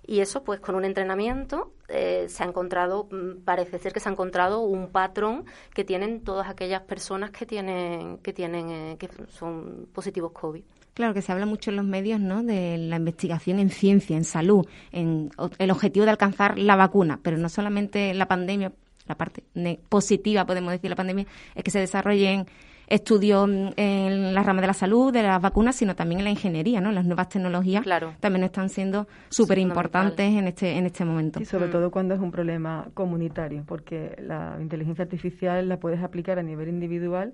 Y 0.07 0.21
eso, 0.21 0.43
pues 0.43 0.61
con 0.61 0.75
un 0.75 0.85
entrenamiento, 0.85 1.73
eh, 1.89 2.27
se 2.29 2.43
ha 2.43 2.47
encontrado, 2.47 3.09
mm, 3.11 3.45
parece 3.45 3.79
ser 3.79 3.93
que 3.93 4.01
se 4.01 4.09
ha 4.09 4.13
encontrado 4.13 4.61
un 4.61 4.89
patrón 4.89 5.45
que 5.75 5.85
tienen 5.85 6.21
todas 6.21 6.49
aquellas 6.49 6.83
personas 6.83 7.31
que 7.31 7.47
tienen, 7.47 8.19
que 8.19 8.33
tienen, 8.33 8.71
eh, 8.71 8.97
que 8.99 9.09
son 9.29 9.89
positivos 9.93 10.33
COVID. 10.33 10.63
Claro 10.95 11.15
que 11.15 11.23
se 11.23 11.33
habla 11.33 11.47
mucho 11.47 11.71
en 11.71 11.77
los 11.77 11.85
medios, 11.85 12.21
¿no? 12.21 12.43
De 12.43 12.77
la 12.77 12.97
investigación 12.97 13.59
en 13.59 13.71
ciencia, 13.71 14.17
en 14.17 14.25
salud, 14.25 14.67
en 14.93 15.31
el 15.59 15.71
objetivo 15.71 16.05
de 16.05 16.11
alcanzar 16.11 16.59
la 16.59 16.77
vacuna, 16.77 17.21
pero 17.23 17.39
no 17.39 17.49
solamente 17.49 18.13
la 18.13 18.27
pandemia, 18.27 18.73
la 19.07 19.15
parte 19.15 19.45
positiva, 19.89 20.45
podemos 20.45 20.73
decir, 20.73 20.91
la 20.91 20.97
pandemia, 20.97 21.27
es 21.55 21.65
que 21.65 21.71
se 21.71 21.79
desarrollen 21.79 22.47
estudios 22.91 23.49
en 23.77 24.35
la 24.35 24.43
rama 24.43 24.61
de 24.61 24.67
la 24.67 24.75
salud, 24.75 25.13
de 25.13 25.23
las 25.23 25.41
vacunas, 25.41 25.77
sino 25.77 25.95
también 25.95 26.19
en 26.19 26.25
la 26.25 26.31
ingeniería, 26.31 26.81
¿no? 26.81 26.91
Las 26.91 27.07
nuevas 27.07 27.29
tecnologías 27.29 27.85
también 28.19 28.45
están 28.45 28.69
siendo 28.69 29.07
súper 29.31 29.59
importantes 29.59 30.27
en 30.27 30.49
este, 30.49 30.77
en 30.77 30.87
este 30.87 31.05
momento. 31.05 31.41
Y 31.41 31.45
sobre 31.45 31.69
mm. 31.69 31.71
todo 31.71 31.91
cuando 31.91 32.15
es 32.15 32.21
un 32.21 32.33
problema 32.33 32.89
comunitario, 32.93 33.63
porque 33.65 34.17
la 34.21 34.59
inteligencia 34.61 35.05
artificial 35.05 35.69
la 35.69 35.79
puedes 35.79 36.03
aplicar 36.03 36.39
a 36.41 36.43
nivel 36.43 36.69
individual, 36.69 37.33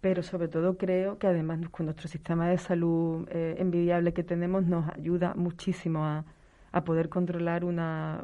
pero 0.00 0.22
sobre 0.22 0.46
todo 0.46 0.78
creo 0.78 1.18
que 1.18 1.26
además 1.26 1.58
con 1.70 1.86
nuestro 1.86 2.08
sistema 2.08 2.48
de 2.48 2.58
salud 2.58 3.26
eh, 3.30 3.56
envidiable 3.58 4.12
que 4.12 4.22
tenemos 4.22 4.64
nos 4.64 4.88
ayuda 4.90 5.34
muchísimo 5.34 6.04
a, 6.04 6.24
a 6.70 6.84
poder 6.84 7.08
controlar 7.08 7.64
una, 7.64 8.22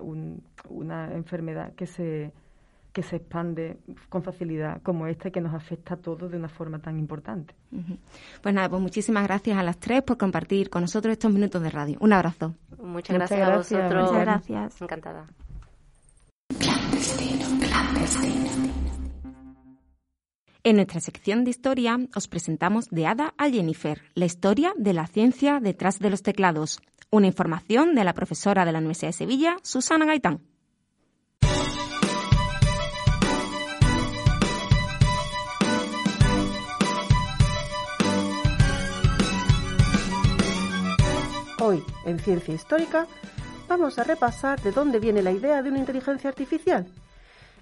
una 0.68 1.12
enfermedad 1.12 1.74
que 1.74 1.86
se 1.86 2.32
que 2.94 3.02
se 3.02 3.16
expande 3.16 3.76
con 4.08 4.22
facilidad 4.22 4.80
como 4.82 5.08
esta 5.08 5.28
y 5.28 5.32
que 5.32 5.40
nos 5.40 5.52
afecta 5.52 5.94
a 5.94 5.96
todos 5.96 6.30
de 6.30 6.38
una 6.38 6.48
forma 6.48 6.78
tan 6.78 6.96
importante. 6.96 7.52
Pues 8.40 8.54
nada, 8.54 8.68
pues 8.70 8.80
muchísimas 8.80 9.24
gracias 9.24 9.58
a 9.58 9.64
las 9.64 9.78
tres 9.78 10.02
por 10.02 10.16
compartir 10.16 10.70
con 10.70 10.82
nosotros 10.82 11.10
estos 11.10 11.32
minutos 11.32 11.60
de 11.60 11.70
radio. 11.70 11.98
Un 12.00 12.12
abrazo. 12.12 12.54
Muchas, 12.80 13.16
gracias, 13.16 13.40
a 13.40 13.56
vosotros. 13.56 14.10
Muchas 14.12 14.20
gracias. 14.24 14.80
Encantada. 14.80 15.26
En 20.62 20.76
nuestra 20.76 21.00
sección 21.00 21.42
de 21.42 21.50
historia 21.50 21.98
os 22.14 22.28
presentamos 22.28 22.88
de 22.90 23.08
Ada 23.08 23.34
a 23.36 23.50
Jennifer, 23.50 24.02
la 24.14 24.26
historia 24.26 24.72
de 24.76 24.92
la 24.92 25.08
ciencia 25.08 25.58
detrás 25.60 25.98
de 25.98 26.10
los 26.10 26.22
teclados. 26.22 26.80
Una 27.10 27.26
información 27.26 27.96
de 27.96 28.04
la 28.04 28.14
profesora 28.14 28.64
de 28.64 28.70
la 28.70 28.78
Universidad 28.78 29.08
de 29.08 29.14
Sevilla, 29.14 29.56
Susana 29.62 30.06
Gaitán. 30.06 30.53
Hoy, 41.66 41.82
en 42.04 42.18
Ciencia 42.18 42.52
Histórica, 42.52 43.06
vamos 43.68 43.98
a 43.98 44.04
repasar 44.04 44.60
de 44.60 44.70
dónde 44.70 44.98
viene 44.98 45.22
la 45.22 45.32
idea 45.32 45.62
de 45.62 45.70
una 45.70 45.78
inteligencia 45.78 46.28
artificial, 46.28 46.86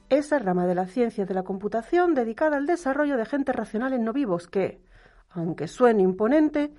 esa 0.09 0.41
rama 0.41 0.67
de 0.67 0.75
la 0.75 0.89
ciencia 0.89 1.25
de 1.25 1.33
la 1.35 1.45
computación 1.45 2.13
dedicada 2.13 2.57
al 2.57 2.67
desarrollo 2.67 3.15
de 3.15 3.23
agentes 3.23 3.55
racionales 3.55 4.01
no 4.01 4.13
vivos 4.13 4.49
que, 4.49 4.83
aunque 5.31 5.69
suene 5.69 6.03
imponente, 6.03 6.75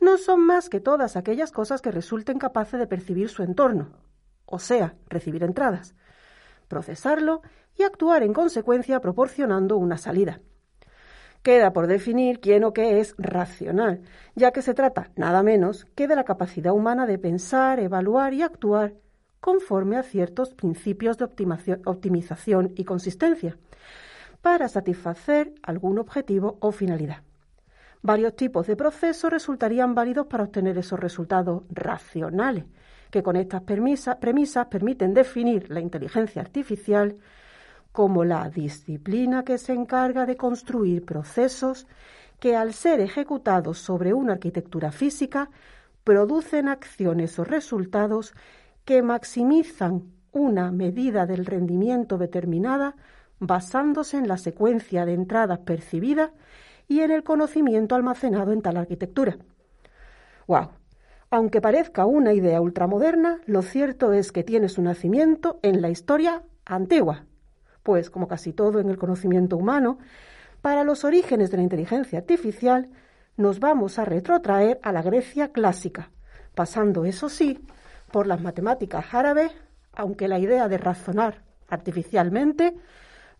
no 0.00 0.18
son 0.18 0.44
más 0.44 0.68
que 0.68 0.80
todas 0.80 1.14
aquellas 1.14 1.52
cosas 1.52 1.80
que 1.80 1.92
resulten 1.92 2.40
capaces 2.40 2.80
de 2.80 2.88
percibir 2.88 3.28
su 3.28 3.44
entorno, 3.44 3.90
o 4.44 4.58
sea, 4.58 4.96
recibir 5.06 5.44
entradas, 5.44 5.94
procesarlo 6.66 7.42
y 7.78 7.84
actuar 7.84 8.24
en 8.24 8.32
consecuencia 8.32 9.00
proporcionando 9.00 9.76
una 9.76 9.96
salida. 9.96 10.40
Queda 11.44 11.74
por 11.74 11.88
definir 11.88 12.40
quién 12.40 12.64
o 12.64 12.72
qué 12.72 13.00
es 13.00 13.14
racional, 13.18 14.00
ya 14.34 14.50
que 14.50 14.62
se 14.62 14.72
trata 14.72 15.10
nada 15.14 15.42
menos 15.42 15.84
que 15.94 16.08
de 16.08 16.16
la 16.16 16.24
capacidad 16.24 16.72
humana 16.72 17.06
de 17.06 17.18
pensar, 17.18 17.80
evaluar 17.80 18.32
y 18.32 18.40
actuar 18.40 18.94
conforme 19.40 19.98
a 19.98 20.02
ciertos 20.02 20.54
principios 20.54 21.18
de 21.18 21.26
optimización 21.84 22.72
y 22.76 22.84
consistencia, 22.84 23.58
para 24.40 24.68
satisfacer 24.68 25.52
algún 25.62 25.98
objetivo 25.98 26.56
o 26.60 26.72
finalidad. 26.72 27.18
Varios 28.00 28.36
tipos 28.36 28.66
de 28.66 28.76
procesos 28.76 29.30
resultarían 29.30 29.94
válidos 29.94 30.28
para 30.28 30.44
obtener 30.44 30.78
esos 30.78 30.98
resultados 30.98 31.64
racionales, 31.68 32.64
que 33.10 33.22
con 33.22 33.36
estas 33.36 33.60
premisas 33.64 34.66
permiten 34.70 35.12
definir 35.12 35.70
la 35.70 35.80
inteligencia 35.80 36.40
artificial 36.40 37.18
como 37.94 38.24
la 38.24 38.50
disciplina 38.50 39.44
que 39.44 39.56
se 39.56 39.72
encarga 39.72 40.26
de 40.26 40.36
construir 40.36 41.04
procesos 41.04 41.86
que 42.40 42.56
al 42.56 42.72
ser 42.72 42.98
ejecutados 42.98 43.78
sobre 43.78 44.12
una 44.12 44.32
arquitectura 44.32 44.90
física 44.90 45.48
producen 46.02 46.66
acciones 46.66 47.38
o 47.38 47.44
resultados 47.44 48.34
que 48.84 49.00
maximizan 49.00 50.10
una 50.32 50.72
medida 50.72 51.24
del 51.24 51.46
rendimiento 51.46 52.18
determinada 52.18 52.96
basándose 53.38 54.16
en 54.16 54.26
la 54.26 54.38
secuencia 54.38 55.06
de 55.06 55.14
entradas 55.14 55.60
percibidas 55.60 56.32
y 56.88 56.98
en 57.02 57.12
el 57.12 57.22
conocimiento 57.22 57.94
almacenado 57.94 58.50
en 58.50 58.60
tal 58.60 58.76
arquitectura. 58.76 59.38
¡Wow! 60.48 60.70
Aunque 61.30 61.60
parezca 61.60 62.06
una 62.06 62.32
idea 62.32 62.60
ultramoderna, 62.60 63.38
lo 63.46 63.62
cierto 63.62 64.12
es 64.12 64.32
que 64.32 64.42
tiene 64.42 64.68
su 64.68 64.82
nacimiento 64.82 65.60
en 65.62 65.80
la 65.80 65.90
historia 65.90 66.42
antigua, 66.64 67.26
pues 67.84 68.10
como 68.10 68.26
casi 68.26 68.52
todo 68.52 68.80
en 68.80 68.90
el 68.90 68.98
conocimiento 68.98 69.56
humano, 69.56 69.98
para 70.60 70.82
los 70.82 71.04
orígenes 71.04 71.52
de 71.52 71.58
la 71.58 71.62
inteligencia 71.62 72.18
artificial 72.18 72.88
nos 73.36 73.60
vamos 73.60 73.98
a 73.98 74.04
retrotraer 74.04 74.80
a 74.82 74.90
la 74.90 75.02
Grecia 75.02 75.52
clásica, 75.52 76.10
pasando, 76.54 77.04
eso 77.04 77.28
sí, 77.28 77.64
por 78.10 78.26
las 78.26 78.40
matemáticas 78.40 79.12
árabes, 79.12 79.52
aunque 79.92 80.28
la 80.28 80.38
idea 80.38 80.66
de 80.66 80.78
razonar 80.78 81.42
artificialmente 81.68 82.74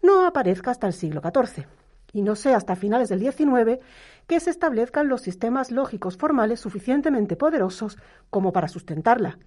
no 0.03 0.27
aparezca 0.27 0.71
hasta 0.71 0.87
el 0.87 0.93
siglo 0.93 1.23
XIV, 1.23 1.67
y 2.13 2.23
no 2.23 2.37
sea 2.37 2.57
hasta 2.57 2.77
finales 2.77 3.09
del 3.09 3.21
XIX 3.21 3.81
que 4.27 4.41
se 4.41 4.51
establezcan 4.51 5.09
los 5.09 5.23
sistemas 5.23 5.71
lógicos 5.71 6.17
formales 6.17 6.61
suficientemente 6.61 7.37
poderosos 7.37 7.97
como 8.31 8.53
para 8.53 8.69
sustentarla, 8.69 9.39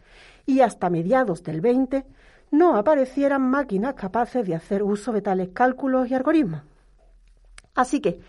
y 0.45 0.61
hasta 0.61 0.89
mediados 0.89 1.43
del 1.43 1.61
XX 1.61 2.03
no 2.51 2.75
aparecieran 2.75 3.41
máquinas 3.41 3.95
capaces 3.95 4.45
de 4.45 4.55
hacer 4.55 4.83
uso 4.83 5.11
de 5.11 5.21
tales 5.21 5.49
cálculos 5.53 6.09
y 6.09 6.13
algoritmos. 6.13 6.61
Así 7.75 7.99
que 7.99 8.19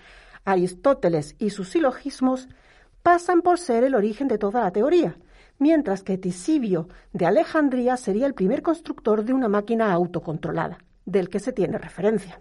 Aristóteles 0.45 1.37
y 1.39 1.51
sus 1.51 1.69
silogismos 1.69 2.49
pasan 3.03 3.43
por 3.43 3.59
ser 3.59 3.85
el 3.85 3.95
origen 3.95 4.29
de 4.29 4.39
toda 4.39 4.63
la 4.63 4.71
teoría, 4.71 5.17
mientras 5.59 6.03
que 6.03 6.19
Tisibio 6.19 6.89
de 7.13 7.27
Alejandría 7.27 7.97
sería 7.97 8.27
el 8.27 8.35
primer 8.35 8.63
constructor 8.63 9.25
de 9.25 9.33
una 9.33 9.49
máquina 9.49 9.93
autocontrolada, 9.93 10.79
del 11.05 11.29
que 11.29 11.41
se 11.41 11.53
tiene 11.53 11.79
referencia. 11.79 12.41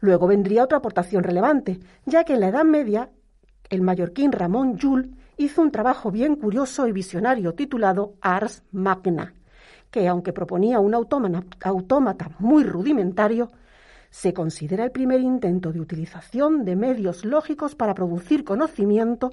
Luego 0.00 0.26
vendría 0.26 0.64
otra 0.64 0.78
aportación 0.78 1.22
relevante, 1.22 1.80
ya 2.06 2.24
que 2.24 2.34
en 2.34 2.40
la 2.40 2.48
Edad 2.48 2.64
Media 2.64 3.10
el 3.68 3.82
mallorquín 3.82 4.32
Ramón 4.32 4.76
Llull 4.76 5.16
hizo 5.36 5.62
un 5.62 5.70
trabajo 5.70 6.10
bien 6.10 6.36
curioso 6.36 6.86
y 6.86 6.92
visionario 6.92 7.54
titulado 7.54 8.14
Ars 8.20 8.62
Magna, 8.72 9.34
que, 9.90 10.08
aunque 10.08 10.32
proponía 10.32 10.80
un 10.80 10.94
autómata 10.94 12.30
muy 12.38 12.64
rudimentario, 12.64 13.50
se 14.10 14.34
considera 14.34 14.84
el 14.84 14.90
primer 14.90 15.20
intento 15.20 15.72
de 15.72 15.80
utilización 15.80 16.64
de 16.64 16.76
medios 16.76 17.24
lógicos 17.24 17.74
para 17.74 17.94
producir 17.94 18.44
conocimiento 18.44 19.30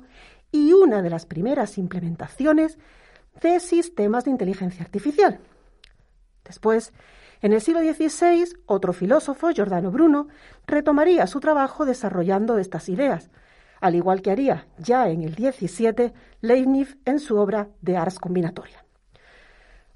y 0.51 0.73
una 0.73 1.01
de 1.01 1.09
las 1.09 1.25
primeras 1.25 1.77
implementaciones 1.77 2.77
de 3.41 3.59
sistemas 3.59 4.25
de 4.25 4.31
inteligencia 4.31 4.83
artificial. 4.83 5.39
Después, 6.45 6.93
en 7.41 7.53
el 7.53 7.61
siglo 7.61 7.81
XVI, 7.81 8.55
otro 8.65 8.93
filósofo, 8.93 9.49
Giordano 9.51 9.91
Bruno, 9.91 10.27
retomaría 10.65 11.27
su 11.27 11.39
trabajo 11.39 11.85
desarrollando 11.85 12.57
estas 12.57 12.89
ideas, 12.89 13.29
al 13.79 13.95
igual 13.95 14.21
que 14.21 14.31
haría 14.31 14.67
ya 14.79 15.09
en 15.09 15.21
el 15.21 15.35
XVII 15.35 16.13
Leibniz 16.41 16.97
en 17.05 17.19
su 17.19 17.37
obra 17.37 17.69
De 17.81 17.97
Ars 17.97 18.17
Combinatoria. 18.17 18.86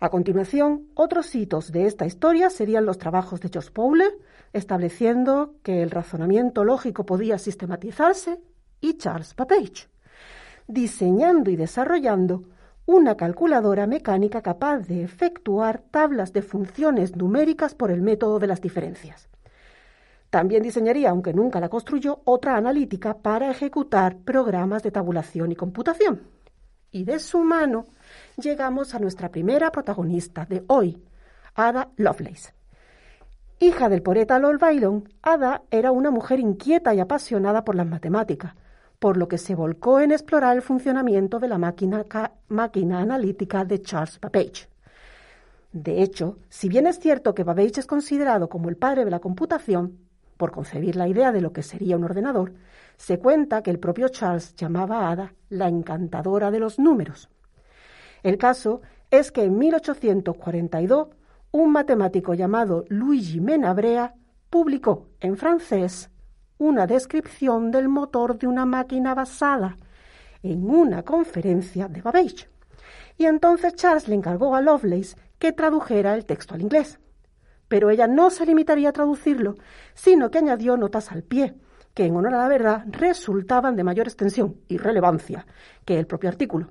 A 0.03 0.10
continuación, 0.10 0.88
otros 0.96 1.36
hitos 1.36 1.72
de 1.72 1.86
esta 1.86 2.08
historia 2.08 2.50
serían 2.50 2.88
los 2.88 2.98
trabajos 2.98 3.39
de 3.39 3.50
George 3.50 3.70
Paule, 3.70 4.05
estableciendo 4.51 5.53
que 5.62 5.84
el 5.84 5.91
razonamiento 5.91 6.63
lógico 6.63 7.05
podía 7.05 7.38
sistematizarse, 7.38 8.41
y 8.81 8.98
Charles 8.98 9.36
Babbage, 9.36 9.89
diseñando 10.65 11.51
y 11.51 11.55
desarrollando 11.55 12.46
una 12.88 13.15
calculadora 13.15 13.86
mecánica 13.86 14.41
capaz 14.41 14.79
de 14.88 15.03
efectuar 15.03 15.84
tablas 15.91 16.34
de 16.34 16.41
funciones 16.41 17.15
numéricas 17.15 17.75
por 17.75 17.91
el 17.91 18.01
método 18.01 18.39
de 18.39 18.48
las 18.48 18.60
diferencias. 18.60 19.29
También 20.31 20.63
diseñaría, 20.63 21.12
aunque 21.12 21.31
nunca 21.31 21.60
la 21.60 21.70
construyó, 21.70 22.22
otra 22.25 22.58
analítica 22.58 23.20
para 23.20 23.51
ejecutar 23.51 24.17
programas 24.17 24.81
de 24.81 24.89
tabulación 24.89 25.51
y 25.51 25.55
computación. 25.55 26.24
Y 26.89 27.03
de 27.03 27.20
su 27.20 27.43
mano 27.43 27.86
llegamos 28.41 28.93
a 28.93 29.00
nuestra 29.00 29.29
primera 29.29 29.71
protagonista 29.71 30.45
de 30.45 30.63
hoy, 30.67 31.01
Ada 31.55 31.89
Lovelace. 31.98 32.53
Hija 33.60 33.89
del 33.89 34.01
poeta 34.01 34.39
Lord 34.39 34.60
Byron, 34.60 35.07
Ada 35.21 35.62
era 35.69 35.91
una 35.91 36.10
mujer 36.10 36.39
inquieta 36.39 36.93
y 36.95 37.00
apasionada 37.00 37.63
por 37.63 37.75
las 37.75 37.86
matemáticas, 37.86 38.55
por 39.00 39.17
lo 39.17 39.27
que 39.27 39.38
se 39.38 39.55
volcó 39.55 40.00
en 40.00 40.12
explorar 40.12 40.55
el 40.55 40.63
funcionamiento 40.63 41.39
de 41.39 41.48
la 41.48 41.57
máquina, 41.57 42.05
máquina 42.50 43.01
analítica 43.01 43.63
de 43.63 43.81
Charles 43.81 44.19
Babbage, 44.19 44.67
De 45.71 46.01
hecho, 46.01 46.38
si 46.50 46.67
bien 46.67 46.88
es 46.88 47.00
cierto 47.00 47.33
que 47.33 47.43
Babbage 47.43 47.79
es 47.79 47.86
considerado 47.86 48.50
como 48.50 48.69
el 48.69 48.77
padre 48.77 49.05
de 49.05 49.12
la 49.12 49.19
computación, 49.19 50.00
por 50.38 50.51
concebir 50.51 50.95
la 50.95 51.07
idea 51.07 51.31
de 51.31 51.41
lo 51.41 51.53
que 51.53 51.62
sería 51.62 51.98
un 51.98 52.03
ordenador, 52.03 52.53
se 52.98 53.19
cuenta 53.19 53.62
que 53.62 53.69
el 53.69 53.79
propio 53.79 54.10
Charles 54.10 54.55
llamaba 54.55 55.01
a 55.01 55.12
Ada 55.12 55.33
la 55.50 55.67
encantadora 55.67 56.50
de 56.50 56.60
los 56.60 56.79
números. 56.79 57.29
El 58.23 58.37
caso 58.37 58.81
es 59.09 59.31
que 59.31 59.43
en 59.43 59.57
1842 59.57 61.09
un 61.51 61.71
matemático 61.71 62.33
llamado 62.33 62.85
Luigi 62.87 63.41
Menabrea 63.41 64.13
publicó 64.49 65.07
en 65.19 65.37
francés 65.37 66.09
una 66.57 66.85
descripción 66.85 67.71
del 67.71 67.89
motor 67.89 68.37
de 68.37 68.47
una 68.47 68.65
máquina 68.65 69.15
basada 69.15 69.77
en 70.43 70.69
una 70.69 71.03
conferencia 71.03 71.87
de 71.87 72.01
Babbage. 72.01 72.47
Y 73.17 73.25
entonces 73.25 73.75
Charles 73.75 74.07
le 74.07 74.15
encargó 74.15 74.55
a 74.55 74.61
Lovelace 74.61 75.15
que 75.39 75.51
tradujera 75.51 76.13
el 76.15 76.25
texto 76.25 76.53
al 76.53 76.61
inglés. 76.61 76.99
Pero 77.67 77.89
ella 77.89 78.07
no 78.07 78.29
se 78.29 78.45
limitaría 78.45 78.89
a 78.89 78.93
traducirlo, 78.93 79.55
sino 79.93 80.29
que 80.29 80.37
añadió 80.37 80.77
notas 80.77 81.11
al 81.11 81.23
pie, 81.23 81.55
que 81.93 82.05
en 82.05 82.15
honor 82.15 82.35
a 82.35 82.37
la 82.37 82.47
verdad 82.47 82.83
resultaban 82.87 83.75
de 83.75 83.83
mayor 83.83 84.07
extensión 84.07 84.57
y 84.67 84.77
relevancia 84.77 85.45
que 85.85 85.97
el 85.97 86.07
propio 86.07 86.29
artículo. 86.29 86.67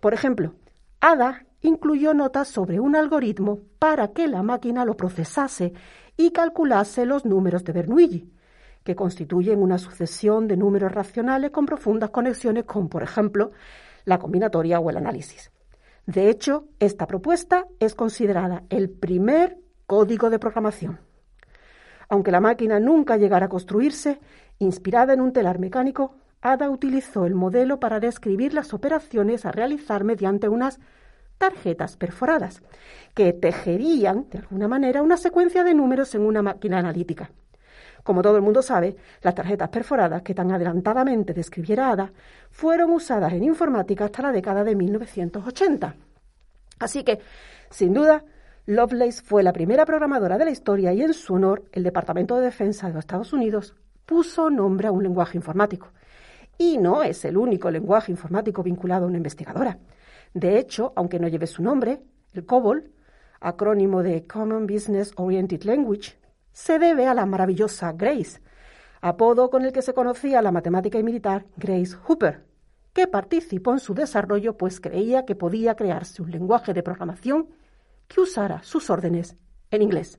Por 0.00 0.14
ejemplo, 0.14 0.54
Ada 1.00 1.46
incluyó 1.60 2.12
notas 2.12 2.48
sobre 2.48 2.80
un 2.80 2.96
algoritmo 2.96 3.60
para 3.78 4.08
que 4.08 4.26
la 4.26 4.42
máquina 4.42 4.84
lo 4.84 4.96
procesase 4.96 5.72
y 6.16 6.32
calculase 6.32 7.06
los 7.06 7.24
números 7.24 7.62
de 7.62 7.72
Bernoulli, 7.72 8.32
que 8.82 8.96
constituyen 8.96 9.62
una 9.62 9.78
sucesión 9.78 10.48
de 10.48 10.56
números 10.56 10.90
racionales 10.90 11.52
con 11.52 11.66
profundas 11.66 12.10
conexiones 12.10 12.64
con, 12.64 12.88
por 12.88 13.04
ejemplo, 13.04 13.52
la 14.04 14.18
combinatoria 14.18 14.80
o 14.80 14.90
el 14.90 14.96
análisis. 14.96 15.52
De 16.06 16.30
hecho, 16.30 16.64
esta 16.80 17.06
propuesta 17.06 17.66
es 17.78 17.94
considerada 17.94 18.64
el 18.70 18.90
primer 18.90 19.58
código 19.86 20.30
de 20.30 20.38
programación. 20.38 20.98
Aunque 22.08 22.32
la 22.32 22.40
máquina 22.40 22.80
nunca 22.80 23.18
llegara 23.18 23.46
a 23.46 23.50
construirse, 23.50 24.18
inspirada 24.58 25.12
en 25.12 25.20
un 25.20 25.32
telar 25.32 25.58
mecánico, 25.58 26.16
Ada 26.40 26.70
utilizó 26.70 27.26
el 27.26 27.34
modelo 27.34 27.80
para 27.80 28.00
describir 28.00 28.54
las 28.54 28.72
operaciones 28.72 29.44
a 29.44 29.52
realizar 29.52 30.04
mediante 30.04 30.48
unas 30.48 30.78
tarjetas 31.36 31.96
perforadas, 31.96 32.62
que 33.14 33.32
tejerían, 33.32 34.28
de 34.30 34.38
alguna 34.38 34.68
manera, 34.68 35.02
una 35.02 35.16
secuencia 35.16 35.64
de 35.64 35.74
números 35.74 36.14
en 36.14 36.22
una 36.22 36.42
máquina 36.42 36.78
analítica. 36.78 37.30
Como 38.02 38.22
todo 38.22 38.36
el 38.36 38.42
mundo 38.42 38.62
sabe, 38.62 38.96
las 39.22 39.34
tarjetas 39.34 39.68
perforadas 39.68 40.22
que 40.22 40.34
tan 40.34 40.50
adelantadamente 40.52 41.34
describiera 41.34 41.90
Ada 41.90 42.12
fueron 42.50 42.90
usadas 42.90 43.32
en 43.32 43.44
informática 43.44 44.06
hasta 44.06 44.22
la 44.22 44.32
década 44.32 44.64
de 44.64 44.74
1980. 44.74 45.94
Así 46.78 47.02
que, 47.02 47.20
sin 47.70 47.92
duda, 47.92 48.24
Lovelace 48.66 49.22
fue 49.22 49.42
la 49.42 49.52
primera 49.52 49.84
programadora 49.84 50.38
de 50.38 50.44
la 50.44 50.50
historia 50.50 50.92
y 50.92 51.02
en 51.02 51.14
su 51.14 51.34
honor 51.34 51.64
el 51.72 51.82
Departamento 51.82 52.36
de 52.36 52.42
Defensa 52.42 52.86
de 52.86 52.94
los 52.94 53.00
Estados 53.00 53.32
Unidos 53.32 53.74
puso 54.06 54.50
nombre 54.50 54.88
a 54.88 54.92
un 54.92 55.02
lenguaje 55.02 55.36
informático. 55.36 55.90
Y 56.58 56.76
no 56.78 57.04
es 57.04 57.24
el 57.24 57.36
único 57.36 57.70
lenguaje 57.70 58.10
informático 58.10 58.64
vinculado 58.64 59.04
a 59.04 59.08
una 59.08 59.16
investigadora. 59.16 59.78
De 60.34 60.58
hecho, 60.58 60.92
aunque 60.96 61.20
no 61.20 61.28
lleve 61.28 61.46
su 61.46 61.62
nombre, 61.62 62.02
el 62.32 62.44
COBOL, 62.44 62.92
acrónimo 63.40 64.02
de 64.02 64.26
Common 64.26 64.66
Business 64.66 65.12
Oriented 65.16 65.62
Language, 65.62 66.18
se 66.52 66.80
debe 66.80 67.06
a 67.06 67.14
la 67.14 67.24
maravillosa 67.24 67.92
Grace, 67.92 68.40
apodo 69.00 69.48
con 69.48 69.64
el 69.64 69.72
que 69.72 69.82
se 69.82 69.94
conocía 69.94 70.42
la 70.42 70.50
matemática 70.50 70.98
y 70.98 71.04
militar 71.04 71.46
Grace 71.56 71.94
Hooper, 71.94 72.44
que 72.92 73.06
participó 73.06 73.72
en 73.72 73.78
su 73.78 73.94
desarrollo 73.94 74.56
pues 74.56 74.80
creía 74.80 75.24
que 75.24 75.36
podía 75.36 75.76
crearse 75.76 76.20
un 76.20 76.32
lenguaje 76.32 76.74
de 76.74 76.82
programación 76.82 77.48
que 78.08 78.20
usara 78.20 78.62
sus 78.64 78.90
órdenes 78.90 79.36
en 79.70 79.82
inglés. 79.82 80.18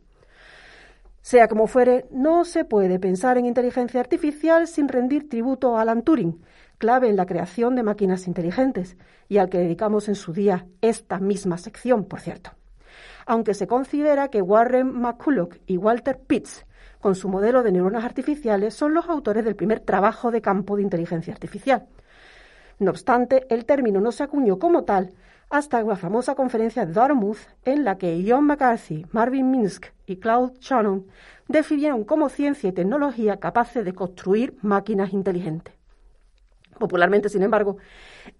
Sea 1.21 1.47
como 1.47 1.67
fuere, 1.67 2.05
no 2.11 2.45
se 2.45 2.65
puede 2.65 2.99
pensar 2.99 3.37
en 3.37 3.45
inteligencia 3.45 3.99
artificial 3.99 4.67
sin 4.67 4.87
rendir 4.87 5.29
tributo 5.29 5.77
a 5.77 5.81
Alan 5.81 6.03
Turing, 6.03 6.41
clave 6.77 7.09
en 7.09 7.17
la 7.17 7.25
creación 7.25 7.75
de 7.75 7.83
máquinas 7.83 8.27
inteligentes, 8.27 8.97
y 9.27 9.37
al 9.37 9.49
que 9.49 9.59
dedicamos 9.59 10.07
en 10.07 10.15
su 10.15 10.33
día 10.33 10.65
esta 10.81 11.19
misma 11.19 11.57
sección, 11.57 12.05
por 12.05 12.21
cierto 12.21 12.51
aunque 13.29 13.53
se 13.53 13.67
considera 13.67 14.29
que 14.29 14.41
Warren 14.41 14.91
McCulloch 14.91 15.57
y 15.67 15.77
Walter 15.77 16.17
Pitts, 16.17 16.65
con 16.99 17.13
su 17.13 17.29
modelo 17.29 17.61
de 17.61 17.71
neuronas 17.71 18.03
artificiales, 18.03 18.73
son 18.73 18.95
los 18.95 19.07
autores 19.07 19.45
del 19.45 19.55
primer 19.55 19.81
trabajo 19.81 20.31
de 20.31 20.41
campo 20.41 20.75
de 20.75 20.81
inteligencia 20.81 21.31
artificial. 21.31 21.85
No 22.79 22.89
obstante, 22.89 23.45
el 23.53 23.65
término 23.65 24.01
no 24.01 24.11
se 24.11 24.23
acuñó 24.23 24.57
como 24.57 24.83
tal 24.83 25.11
hasta 25.49 25.81
la 25.81 25.95
famosa 25.95 26.35
conferencia 26.35 26.85
de 26.85 26.93
Dartmouth, 26.93 27.39
en 27.65 27.83
la 27.83 27.97
que 27.97 28.23
John 28.27 28.45
McCarthy, 28.45 29.05
Marvin 29.11 29.49
Minsky 29.49 29.89
y 30.05 30.17
Claude 30.17 30.53
Shannon 30.59 31.07
definieron 31.47 32.03
como 32.03 32.29
ciencia 32.29 32.69
y 32.69 32.73
tecnología 32.73 33.37
capaces 33.37 33.83
de 33.83 33.93
construir 33.93 34.55
máquinas 34.61 35.11
inteligentes. 35.11 35.73
Popularmente, 36.77 37.27
sin 37.27 37.43
embargo, 37.43 37.77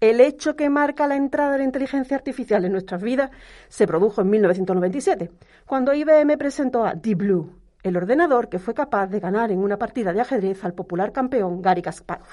el 0.00 0.20
hecho 0.20 0.56
que 0.56 0.70
marca 0.70 1.06
la 1.06 1.16
entrada 1.16 1.52
de 1.52 1.58
la 1.58 1.64
inteligencia 1.64 2.16
artificial 2.16 2.64
en 2.64 2.72
nuestras 2.72 3.02
vidas 3.02 3.30
se 3.68 3.86
produjo 3.86 4.22
en 4.22 4.30
1997, 4.30 5.30
cuando 5.66 5.92
IBM 5.92 6.38
presentó 6.38 6.86
a 6.86 6.94
Deep 6.94 7.18
Blue, 7.18 7.52
el 7.82 7.96
ordenador 7.96 8.48
que 8.48 8.58
fue 8.58 8.72
capaz 8.72 9.08
de 9.08 9.20
ganar 9.20 9.50
en 9.50 9.58
una 9.58 9.78
partida 9.78 10.12
de 10.12 10.20
ajedrez 10.20 10.64
al 10.64 10.74
popular 10.74 11.12
campeón 11.12 11.60
Gary 11.60 11.82
Kasparov. 11.82 12.26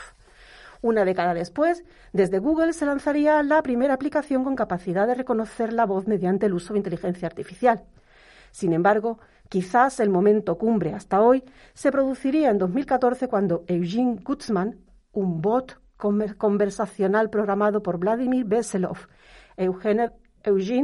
Una 0.87 1.03
década 1.03 1.33
después, 1.33 1.83
desde 2.13 2.39
Google 2.39 2.71
se 2.71 2.85
lanzaría 2.85 3.43
la 3.43 3.61
primera 3.61 3.93
aplicación 3.93 4.45
con 4.45 4.55
capacidad 4.55 5.05
de 5.05 5.15
reconocer 5.15 5.73
la 5.73 5.85
voz 5.85 6.07
mediante 6.07 6.45
el 6.45 6.53
uso 6.53 6.71
de 6.71 6.79
inteligencia 6.79 7.27
artificial. 7.27 7.83
Sin 8.51 8.71
embargo, 8.71 9.19
quizás 9.49 9.99
el 9.99 10.09
momento 10.09 10.57
cumbre 10.57 10.93
hasta 10.93 11.19
hoy 11.19 11.43
se 11.73 11.91
produciría 11.91 12.51
en 12.51 12.57
2014 12.57 13.27
cuando 13.27 13.65
Eugene 13.67 14.21
Gutzman, 14.23 14.77
un 15.11 15.41
bot 15.41 15.77
conversacional 15.97 17.29
programado 17.29 17.83
por 17.83 17.97
Vladimir 17.97 18.45
Veselov, 18.45 19.09
Eugene 19.57 20.13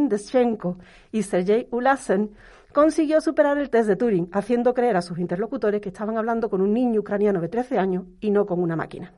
Deschenko 0.09 0.79
y 1.13 1.23
Sergei 1.23 1.69
Ulasen, 1.71 2.31
consiguió 2.73 3.21
superar 3.21 3.57
el 3.57 3.69
test 3.69 3.87
de 3.87 3.95
Turing, 3.95 4.27
haciendo 4.33 4.73
creer 4.73 4.97
a 4.97 5.01
sus 5.01 5.17
interlocutores 5.17 5.79
que 5.79 5.87
estaban 5.87 6.17
hablando 6.17 6.49
con 6.49 6.59
un 6.59 6.73
niño 6.73 6.99
ucraniano 6.99 7.39
de 7.39 7.47
13 7.47 7.79
años 7.79 8.03
y 8.19 8.31
no 8.31 8.45
con 8.45 8.59
una 8.59 8.75
máquina. 8.75 9.13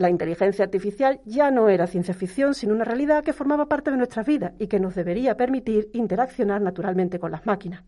La 0.00 0.08
inteligencia 0.08 0.64
artificial 0.64 1.20
ya 1.26 1.50
no 1.50 1.68
era 1.68 1.86
ciencia 1.86 2.14
ficción, 2.14 2.54
sino 2.54 2.72
una 2.72 2.84
realidad 2.84 3.22
que 3.22 3.34
formaba 3.34 3.66
parte 3.66 3.90
de 3.90 3.98
nuestra 3.98 4.22
vida 4.22 4.54
y 4.58 4.66
que 4.66 4.80
nos 4.80 4.94
debería 4.94 5.36
permitir 5.36 5.90
interaccionar 5.92 6.62
naturalmente 6.62 7.18
con 7.18 7.30
las 7.30 7.44
máquinas. 7.44 7.84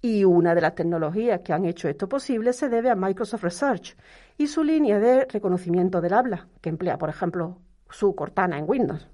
Y 0.00 0.22
una 0.22 0.54
de 0.54 0.60
las 0.60 0.76
tecnologías 0.76 1.40
que 1.40 1.52
han 1.52 1.64
hecho 1.64 1.88
esto 1.88 2.08
posible 2.08 2.52
se 2.52 2.68
debe 2.68 2.90
a 2.90 2.94
Microsoft 2.94 3.42
Research 3.42 3.96
y 4.38 4.46
su 4.46 4.62
línea 4.62 5.00
de 5.00 5.24
reconocimiento 5.24 6.00
del 6.00 6.12
habla, 6.12 6.46
que 6.60 6.68
emplea, 6.68 6.96
por 6.96 7.08
ejemplo, 7.08 7.58
su 7.90 8.14
Cortana 8.14 8.56
en 8.56 8.66
Windows. 8.68 9.08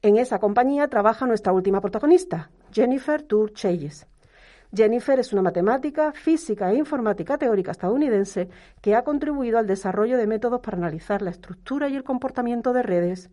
En 0.00 0.16
esa 0.16 0.38
compañía 0.38 0.88
trabaja 0.88 1.26
nuestra 1.26 1.52
última 1.52 1.82
protagonista, 1.82 2.50
Jennifer 2.72 3.22
Tour 3.22 3.52
Chayes. 3.52 4.06
Jennifer 4.76 5.18
es 5.18 5.32
una 5.32 5.40
matemática, 5.40 6.12
física 6.12 6.70
e 6.70 6.76
informática 6.76 7.38
teórica 7.38 7.70
estadounidense 7.70 8.50
que 8.82 8.94
ha 8.94 9.04
contribuido 9.04 9.58
al 9.58 9.66
desarrollo 9.66 10.18
de 10.18 10.26
métodos 10.26 10.60
para 10.60 10.76
analizar 10.76 11.22
la 11.22 11.30
estructura 11.30 11.88
y 11.88 11.96
el 11.96 12.04
comportamiento 12.04 12.74
de 12.74 12.82
redes, 12.82 13.30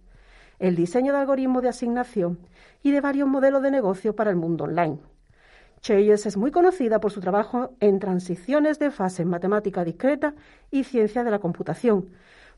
el 0.60 0.78
diseño 0.78 1.12
de 1.12 1.20
algoritmos 1.20 1.62
de 1.62 1.68
asignación 1.68 2.40
y 2.82 2.92
de 2.92 3.02
varios 3.02 3.28
modelos 3.28 3.62
de 3.62 3.72
negocio 3.72 4.16
para 4.16 4.30
el 4.30 4.38
mundo 4.38 4.64
online. 4.64 5.00
Cheyes 5.82 6.26
es 6.26 6.38
muy 6.38 6.50
conocida 6.50 7.02
por 7.02 7.12
su 7.12 7.20
trabajo 7.20 7.76
en 7.82 8.00
transiciones 8.00 8.80
de 8.80 8.90
fase 8.90 9.24
en 9.24 9.28
matemática 9.28 9.84
discreta 9.84 10.36
y 10.72 10.86
ciencia 10.86 11.26
de 11.26 11.32
la 11.32 11.40
computación, 11.40 12.12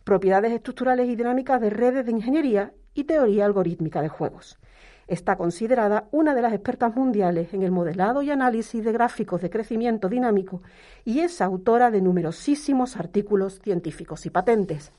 propiedades 0.04 0.52
estructurales 0.52 1.10
y 1.10 1.16
dinámicas 1.16 1.60
de 1.60 1.72
redes 1.72 2.06
de 2.06 2.12
ingeniería 2.12 2.72
y 2.94 3.06
teoría 3.06 3.46
algorítmica 3.46 4.04
de 4.04 4.10
juegos. 4.10 4.60
Está 5.08 5.36
considerada 5.36 6.08
una 6.12 6.34
de 6.34 6.42
las 6.42 6.54
expertas 6.54 6.96
mundiales 6.96 7.54
en 7.54 7.62
el 7.62 7.72
modelado 7.72 8.24
y 8.24 8.32
análisis 8.32 8.84
de 8.84 8.92
gráficos 8.92 9.42
de 9.42 9.52
crecimiento 9.52 10.10
dinámico 10.10 10.64
y 11.04 11.20
es 11.20 11.42
autora 11.42 11.92
de 11.92 12.02
numerosísimos 12.02 12.98
artículos 12.98 13.60
científicos 13.60 14.26
y 14.26 14.32
patentes. 14.32 14.92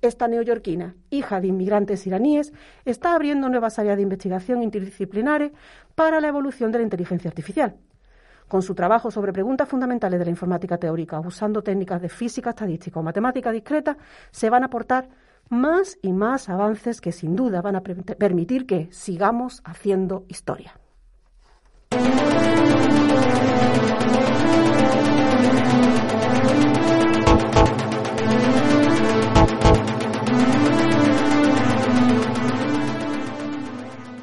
Esta 0.00 0.26
neoyorquina, 0.26 0.94
hija 1.10 1.40
de 1.40 1.48
inmigrantes 1.48 2.06
iraníes, 2.06 2.52
está 2.86 3.14
abriendo 3.14 3.48
nuevas 3.48 3.78
áreas 3.78 3.96
de 3.96 4.02
investigación 4.02 4.62
interdisciplinares 4.62 5.52
para 5.94 6.20
la 6.20 6.28
evolución 6.28 6.72
de 6.72 6.78
la 6.78 6.84
inteligencia 6.84 7.28
artificial. 7.28 7.76
Con 8.48 8.62
su 8.62 8.74
trabajo 8.74 9.10
sobre 9.10 9.32
preguntas 9.32 9.68
fundamentales 9.68 10.18
de 10.18 10.24
la 10.24 10.30
informática 10.30 10.78
teórica, 10.78 11.20
usando 11.20 11.62
técnicas 11.62 12.00
de 12.00 12.08
física 12.08 12.50
estadística 12.50 13.00
o 13.00 13.02
matemática 13.02 13.50
discreta, 13.52 13.96
se 14.30 14.48
van 14.48 14.62
a 14.62 14.66
aportar 14.66 15.08
más 15.48 15.98
y 16.02 16.12
más 16.12 16.48
avances 16.48 17.00
que 17.00 17.12
sin 17.12 17.36
duda 17.36 17.62
van 17.62 17.76
a 17.76 17.82
permitir 17.82 18.66
que 18.66 18.88
sigamos 18.92 19.62
haciendo 19.64 20.24
historia. 20.28 20.78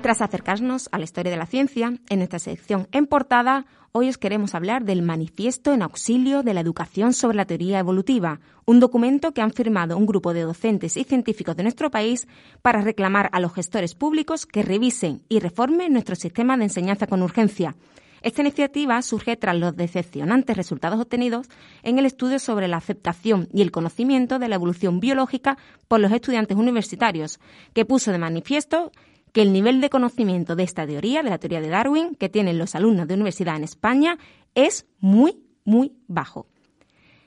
Tras 0.03 0.21
acercarnos 0.21 0.89
a 0.91 0.97
la 0.97 1.05
historia 1.05 1.31
de 1.31 1.37
la 1.37 1.45
ciencia, 1.45 1.93
en 2.09 2.21
esta 2.21 2.37
sección 2.37 2.89
en 2.91 3.07
portada, 3.07 3.65
hoy 3.93 4.09
os 4.09 4.17
queremos 4.17 4.53
hablar 4.53 4.83
del 4.83 5.01
Manifiesto 5.01 5.71
en 5.71 5.81
Auxilio 5.81 6.43
de 6.43 6.53
la 6.53 6.59
Educación 6.59 7.13
sobre 7.13 7.37
la 7.37 7.45
Teoría 7.45 7.79
Evolutiva, 7.79 8.41
un 8.65 8.81
documento 8.81 9.31
que 9.31 9.39
han 9.39 9.53
firmado 9.53 9.95
un 9.95 10.05
grupo 10.05 10.33
de 10.33 10.41
docentes 10.41 10.97
y 10.97 11.05
científicos 11.05 11.55
de 11.55 11.63
nuestro 11.63 11.89
país 11.89 12.27
para 12.61 12.81
reclamar 12.81 13.29
a 13.31 13.39
los 13.39 13.53
gestores 13.53 13.95
públicos 13.95 14.45
que 14.45 14.61
revisen 14.61 15.21
y 15.29 15.39
reformen 15.39 15.93
nuestro 15.93 16.17
sistema 16.17 16.57
de 16.57 16.65
enseñanza 16.65 17.07
con 17.07 17.21
urgencia. 17.21 17.77
Esta 18.23 18.41
iniciativa 18.41 19.01
surge 19.03 19.37
tras 19.37 19.57
los 19.57 19.75
decepcionantes 19.75 20.57
resultados 20.57 20.99
obtenidos 20.99 21.47
en 21.81 21.97
el 21.97 22.05
estudio 22.05 22.39
sobre 22.39 22.67
la 22.67 22.77
aceptación 22.77 23.47
y 23.53 23.61
el 23.61 23.71
conocimiento 23.71 24.37
de 24.37 24.49
la 24.49 24.55
evolución 24.55 24.99
biológica 24.99 25.57
por 25.87 26.01
los 26.01 26.11
estudiantes 26.11 26.57
universitarios, 26.57 27.39
que 27.73 27.85
puso 27.85 28.11
de 28.11 28.17
manifiesto 28.17 28.91
que 29.33 29.41
el 29.41 29.51
nivel 29.51 29.81
de 29.81 29.89
conocimiento 29.89 30.55
de 30.55 30.63
esta 30.63 30.87
teoría, 30.87 31.23
de 31.23 31.29
la 31.29 31.39
teoría 31.39 31.59
de 31.59 31.67
Darwin, 31.67 32.15
que 32.15 32.29
tienen 32.29 32.59
los 32.59 32.75
alumnos 32.75 33.07
de 33.07 33.15
universidad 33.15 33.57
en 33.57 33.63
España, 33.63 34.17
es 34.55 34.85
muy, 34.99 35.43
muy 35.65 35.93
bajo. 36.07 36.47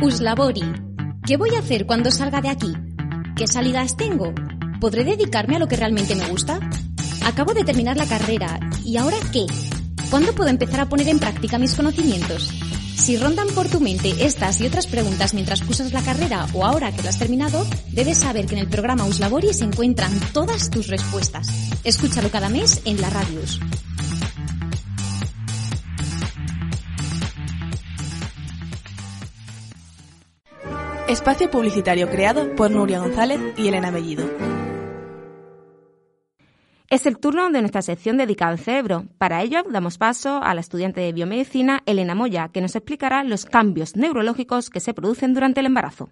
Uslabori. 0.00 0.64
¿Qué 1.26 1.36
voy 1.36 1.54
a 1.54 1.58
hacer 1.58 1.84
cuando 1.84 2.10
salga 2.10 2.40
de 2.40 2.48
aquí? 2.48 2.72
¿Qué 3.36 3.46
salidas 3.46 3.98
tengo? 3.98 4.32
¿Podré 4.80 5.04
dedicarme 5.04 5.56
a 5.56 5.58
lo 5.58 5.68
que 5.68 5.76
realmente 5.76 6.14
me 6.14 6.26
gusta? 6.28 6.58
Acabo 7.26 7.52
de 7.52 7.64
terminar 7.64 7.98
la 7.98 8.06
carrera. 8.06 8.58
¿Y 8.82 8.96
ahora 8.96 9.18
qué? 9.30 9.46
¿Cuándo 10.08 10.34
puedo 10.34 10.48
empezar 10.48 10.80
a 10.80 10.88
poner 10.88 11.08
en 11.08 11.18
práctica 11.18 11.58
mis 11.58 11.74
conocimientos? 11.74 12.63
Si 12.96 13.16
rondan 13.16 13.48
por 13.48 13.68
tu 13.68 13.80
mente 13.80 14.24
estas 14.24 14.60
y 14.60 14.66
otras 14.66 14.86
preguntas 14.86 15.34
mientras 15.34 15.62
cursas 15.62 15.92
la 15.92 16.02
carrera 16.02 16.46
o 16.54 16.64
ahora 16.64 16.92
que 16.92 17.02
lo 17.02 17.08
has 17.08 17.18
terminado, 17.18 17.66
debes 17.92 18.18
saber 18.18 18.46
que 18.46 18.54
en 18.54 18.60
el 18.60 18.68
programa 18.68 19.04
Uslabori 19.04 19.52
se 19.52 19.64
encuentran 19.64 20.12
todas 20.32 20.70
tus 20.70 20.88
respuestas. 20.88 21.48
Escúchalo 21.84 22.30
cada 22.30 22.48
mes 22.48 22.80
en 22.84 23.00
la 23.00 23.10
Radius. 23.10 23.60
Espacio 31.08 31.50
publicitario 31.50 32.08
creado 32.08 32.56
por 32.56 32.70
Nuria 32.70 33.00
González 33.00 33.38
y 33.58 33.68
Elena 33.68 33.90
Bellido. 33.90 34.24
Es 36.94 37.06
el 37.06 37.18
turno 37.18 37.50
de 37.50 37.60
nuestra 37.60 37.82
sección 37.82 38.18
dedicada 38.18 38.52
al 38.52 38.60
cerebro. 38.60 39.06
Para 39.18 39.42
ello, 39.42 39.64
damos 39.68 39.98
paso 39.98 40.40
a 40.40 40.54
la 40.54 40.60
estudiante 40.60 41.00
de 41.00 41.12
biomedicina 41.12 41.82
Elena 41.86 42.14
Moya, 42.14 42.50
que 42.52 42.60
nos 42.60 42.76
explicará 42.76 43.24
los 43.24 43.46
cambios 43.46 43.96
neurológicos 43.96 44.70
que 44.70 44.78
se 44.78 44.94
producen 44.94 45.34
durante 45.34 45.58
el 45.58 45.66
embarazo. 45.66 46.08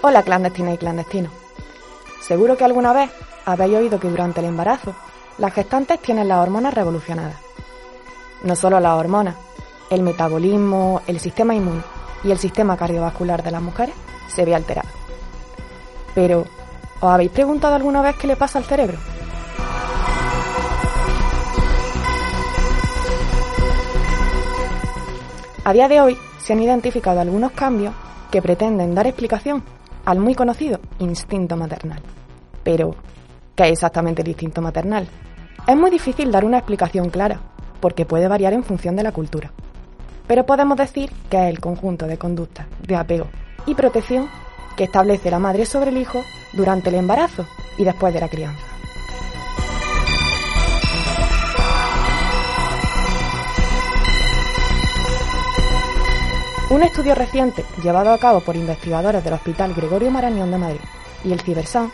Hola 0.00 0.22
clandestina 0.22 0.72
y 0.72 0.78
clandestino. 0.78 1.28
Seguro 2.22 2.56
que 2.56 2.64
alguna 2.64 2.94
vez 2.94 3.10
habéis 3.44 3.74
oído 3.74 4.00
que 4.00 4.08
durante 4.08 4.40
el 4.40 4.46
embarazo 4.46 4.96
las 5.36 5.52
gestantes 5.52 6.00
tienen 6.00 6.28
las 6.28 6.38
hormonas 6.38 6.72
revolucionadas 6.72 7.43
no 8.44 8.54
solo 8.54 8.78
las 8.78 8.92
hormonas, 8.92 9.34
el 9.90 10.02
metabolismo, 10.02 11.00
el 11.06 11.18
sistema 11.18 11.54
inmune 11.54 11.82
y 12.22 12.30
el 12.30 12.38
sistema 12.38 12.76
cardiovascular 12.76 13.42
de 13.42 13.50
las 13.50 13.62
mujeres 13.62 13.94
se 14.28 14.44
ve 14.44 14.54
alterado. 14.54 14.88
Pero, 16.14 16.44
¿os 17.00 17.10
habéis 17.10 17.30
preguntado 17.30 17.74
alguna 17.74 18.02
vez 18.02 18.16
qué 18.16 18.26
le 18.26 18.36
pasa 18.36 18.58
al 18.58 18.64
cerebro? 18.64 18.98
A 25.64 25.72
día 25.72 25.88
de 25.88 26.00
hoy 26.02 26.18
se 26.38 26.52
han 26.52 26.62
identificado 26.62 27.20
algunos 27.20 27.52
cambios 27.52 27.94
que 28.30 28.42
pretenden 28.42 28.94
dar 28.94 29.06
explicación 29.06 29.62
al 30.04 30.18
muy 30.18 30.34
conocido 30.34 30.78
instinto 30.98 31.56
maternal. 31.56 32.02
Pero, 32.62 32.94
¿qué 33.54 33.64
es 33.64 33.72
exactamente 33.72 34.20
el 34.20 34.28
instinto 34.28 34.60
maternal? 34.60 35.08
Es 35.66 35.76
muy 35.76 35.90
difícil 35.90 36.30
dar 36.30 36.44
una 36.44 36.58
explicación 36.58 37.08
clara, 37.08 37.40
porque 37.84 38.06
puede 38.06 38.28
variar 38.28 38.54
en 38.54 38.64
función 38.64 38.96
de 38.96 39.02
la 39.02 39.12
cultura. 39.12 39.50
Pero 40.26 40.46
podemos 40.46 40.78
decir 40.78 41.10
que 41.28 41.36
es 41.36 41.50
el 41.50 41.60
conjunto 41.60 42.06
de 42.06 42.16
conductas 42.16 42.66
de 42.80 42.96
apego 42.96 43.26
y 43.66 43.74
protección 43.74 44.30
que 44.74 44.84
establece 44.84 45.30
la 45.30 45.38
madre 45.38 45.66
sobre 45.66 45.90
el 45.90 45.98
hijo 45.98 46.24
durante 46.54 46.88
el 46.88 46.94
embarazo 46.94 47.46
y 47.76 47.84
después 47.84 48.14
de 48.14 48.20
la 48.20 48.30
crianza. 48.30 48.64
Un 56.70 56.82
estudio 56.84 57.14
reciente 57.14 57.66
llevado 57.82 58.14
a 58.14 58.18
cabo 58.18 58.40
por 58.40 58.56
investigadores 58.56 59.22
del 59.22 59.34
Hospital 59.34 59.74
Gregorio 59.74 60.10
Marañón 60.10 60.50
de 60.50 60.56
Madrid 60.56 60.80
y 61.22 61.32
el 61.34 61.42
Cibersan 61.42 61.92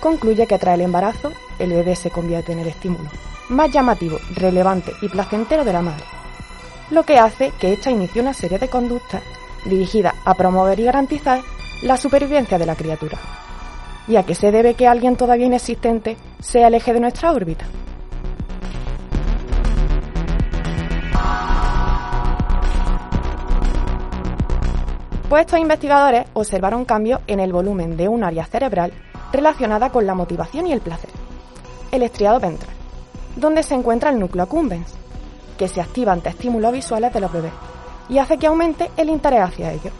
concluye 0.00 0.46
que 0.46 0.58
tras 0.58 0.74
el 0.74 0.82
embarazo 0.82 1.32
el 1.58 1.70
bebé 1.70 1.96
se 1.96 2.10
convierte 2.10 2.52
en 2.52 2.58
el 2.58 2.68
estímulo 2.68 3.08
más 3.50 3.70
llamativo, 3.70 4.18
relevante 4.36 4.92
y 5.02 5.08
placentero 5.08 5.64
de 5.64 5.72
la 5.72 5.82
madre, 5.82 6.04
lo 6.90 7.02
que 7.02 7.18
hace 7.18 7.52
que 7.58 7.72
ésta 7.72 7.90
inicie 7.90 8.22
una 8.22 8.32
serie 8.32 8.58
de 8.58 8.68
conductas 8.68 9.22
dirigidas 9.64 10.14
a 10.24 10.34
promover 10.34 10.78
y 10.80 10.84
garantizar 10.84 11.42
la 11.82 11.96
supervivencia 11.96 12.58
de 12.58 12.66
la 12.66 12.76
criatura. 12.76 13.18
¿Y 14.08 14.16
a 14.16 14.22
qué 14.24 14.34
se 14.34 14.50
debe 14.50 14.74
que 14.74 14.86
alguien 14.86 15.16
todavía 15.16 15.46
inexistente 15.46 16.16
sea 16.40 16.68
el 16.68 16.74
eje 16.74 16.92
de 16.92 17.00
nuestra 17.00 17.32
órbita? 17.32 17.66
Pues 25.28 25.42
estos 25.42 25.60
investigadores 25.60 26.26
observaron 26.32 26.84
cambios 26.84 27.20
en 27.28 27.38
el 27.38 27.52
volumen 27.52 27.96
de 27.96 28.08
un 28.08 28.24
área 28.24 28.46
cerebral 28.46 28.92
relacionada 29.32 29.90
con 29.90 30.04
la 30.04 30.14
motivación 30.14 30.66
y 30.66 30.72
el 30.72 30.80
placer, 30.80 31.10
el 31.92 32.02
estriado 32.02 32.40
ventral 32.40 32.69
donde 33.36 33.62
se 33.62 33.74
encuentra 33.74 34.10
el 34.10 34.18
núcleo 34.18 34.44
accumbens, 34.44 34.92
que 35.58 35.68
se 35.68 35.80
activa 35.80 36.12
ante 36.12 36.30
estímulos 36.30 36.72
visuales 36.72 37.12
de 37.12 37.20
los 37.20 37.32
bebés 37.32 37.52
y 38.08 38.18
hace 38.18 38.38
que 38.38 38.46
aumente 38.46 38.90
el 38.96 39.08
interés 39.08 39.40
hacia 39.42 39.72
ellos. 39.72 39.92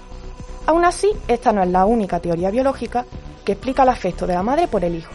Aún 0.66 0.84
así, 0.84 1.10
esta 1.28 1.52
no 1.52 1.62
es 1.62 1.68
la 1.68 1.84
única 1.86 2.20
teoría 2.20 2.50
biológica 2.50 3.04
que 3.44 3.52
explica 3.52 3.84
el 3.84 3.88
afecto 3.88 4.26
de 4.26 4.34
la 4.34 4.42
madre 4.42 4.68
por 4.68 4.84
el 4.84 4.96
hijo. 4.96 5.12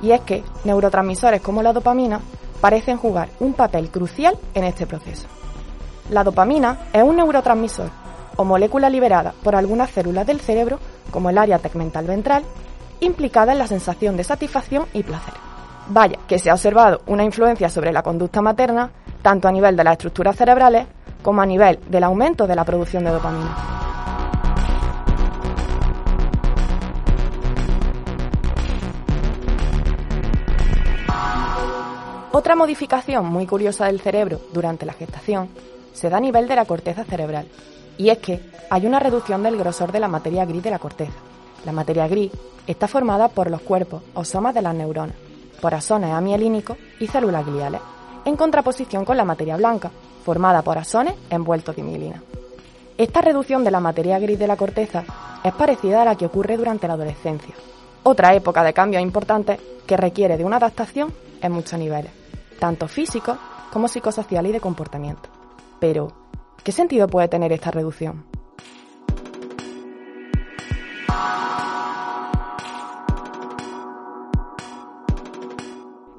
Y 0.00 0.12
es 0.12 0.20
que 0.20 0.44
neurotransmisores 0.64 1.40
como 1.40 1.62
la 1.62 1.72
dopamina 1.72 2.20
parecen 2.60 2.98
jugar 2.98 3.28
un 3.40 3.54
papel 3.54 3.90
crucial 3.90 4.38
en 4.54 4.64
este 4.64 4.86
proceso. 4.86 5.26
La 6.10 6.22
dopamina 6.22 6.88
es 6.92 7.02
un 7.02 7.16
neurotransmisor 7.16 7.90
o 8.36 8.44
molécula 8.44 8.90
liberada 8.90 9.34
por 9.42 9.54
algunas 9.54 9.90
células 9.90 10.26
del 10.26 10.40
cerebro, 10.40 10.78
como 11.10 11.30
el 11.30 11.38
área 11.38 11.58
tegmental 11.58 12.06
ventral, 12.06 12.44
implicada 13.00 13.52
en 13.52 13.58
la 13.58 13.66
sensación 13.66 14.16
de 14.16 14.24
satisfacción 14.24 14.86
y 14.92 15.02
placer. 15.02 15.34
Vaya, 15.88 16.18
que 16.26 16.38
se 16.38 16.50
ha 16.50 16.54
observado 16.54 17.02
una 17.06 17.24
influencia 17.24 17.68
sobre 17.68 17.92
la 17.92 18.02
conducta 18.02 18.40
materna, 18.40 18.90
tanto 19.22 19.48
a 19.48 19.52
nivel 19.52 19.76
de 19.76 19.84
las 19.84 19.92
estructuras 19.92 20.36
cerebrales 20.36 20.86
como 21.22 21.42
a 21.42 21.46
nivel 21.46 21.78
del 21.88 22.04
aumento 22.04 22.46
de 22.46 22.56
la 22.56 22.64
producción 22.64 23.04
de 23.04 23.10
dopamina. 23.10 23.56
Otra 32.32 32.56
modificación 32.56 33.26
muy 33.26 33.46
curiosa 33.46 33.86
del 33.86 34.00
cerebro 34.00 34.40
durante 34.52 34.84
la 34.84 34.92
gestación 34.92 35.48
se 35.92 36.10
da 36.10 36.16
a 36.16 36.20
nivel 36.20 36.48
de 36.48 36.56
la 36.56 36.64
corteza 36.64 37.04
cerebral, 37.04 37.46
y 37.96 38.08
es 38.08 38.18
que 38.18 38.40
hay 38.70 38.86
una 38.86 38.98
reducción 38.98 39.42
del 39.42 39.56
grosor 39.56 39.92
de 39.92 40.00
la 40.00 40.08
materia 40.08 40.44
gris 40.44 40.62
de 40.62 40.70
la 40.70 40.78
corteza. 40.78 41.12
La 41.64 41.72
materia 41.72 42.08
gris 42.08 42.32
está 42.66 42.88
formada 42.88 43.28
por 43.28 43.50
los 43.50 43.60
cuerpos 43.60 44.02
o 44.14 44.24
somas 44.24 44.54
de 44.54 44.62
las 44.62 44.74
neuronas, 44.74 45.14
por 45.64 45.72
amielínicos 45.72 46.76
y 47.00 47.06
células 47.06 47.46
gliales, 47.46 47.80
en 48.26 48.36
contraposición 48.36 49.06
con 49.06 49.16
la 49.16 49.24
materia 49.24 49.56
blanca, 49.56 49.90
formada 50.22 50.60
por 50.60 50.76
asones 50.76 51.14
envueltos 51.30 51.74
de 51.74 51.82
mielina. 51.82 52.22
Esta 52.98 53.22
reducción 53.22 53.64
de 53.64 53.70
la 53.70 53.80
materia 53.80 54.18
gris 54.18 54.38
de 54.38 54.46
la 54.46 54.58
corteza 54.58 55.04
es 55.42 55.54
parecida 55.54 56.02
a 56.02 56.04
la 56.04 56.16
que 56.16 56.26
ocurre 56.26 56.58
durante 56.58 56.86
la 56.86 56.92
adolescencia, 56.92 57.54
otra 58.02 58.34
época 58.34 58.62
de 58.62 58.74
cambios 58.74 59.02
importantes 59.02 59.58
que 59.86 59.96
requiere 59.96 60.36
de 60.36 60.44
una 60.44 60.56
adaptación 60.56 61.14
en 61.40 61.52
muchos 61.52 61.78
niveles, 61.78 62.12
tanto 62.58 62.86
físico 62.86 63.38
como 63.72 63.88
psicosocial 63.88 64.46
y 64.46 64.52
de 64.52 64.60
comportamiento. 64.60 65.30
Pero, 65.80 66.12
¿qué 66.62 66.72
sentido 66.72 67.08
puede 67.08 67.28
tener 67.28 67.52
esta 67.52 67.70
reducción? 67.70 68.33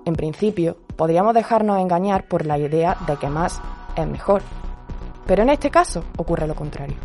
En 0.06 0.16
principio, 0.16 0.78
podríamos 0.96 1.34
dejarnos 1.34 1.80
engañar 1.80 2.28
por 2.28 2.46
la 2.46 2.60
idea 2.60 2.96
de 3.08 3.18
que 3.18 3.28
más 3.28 3.60
es 3.96 4.08
mejor. 4.08 4.44
Pero 5.26 5.42
en 5.42 5.50
este 5.50 5.72
caso 5.72 6.04
ocurre 6.18 6.46
lo 6.46 6.54
contrario. 6.54 6.96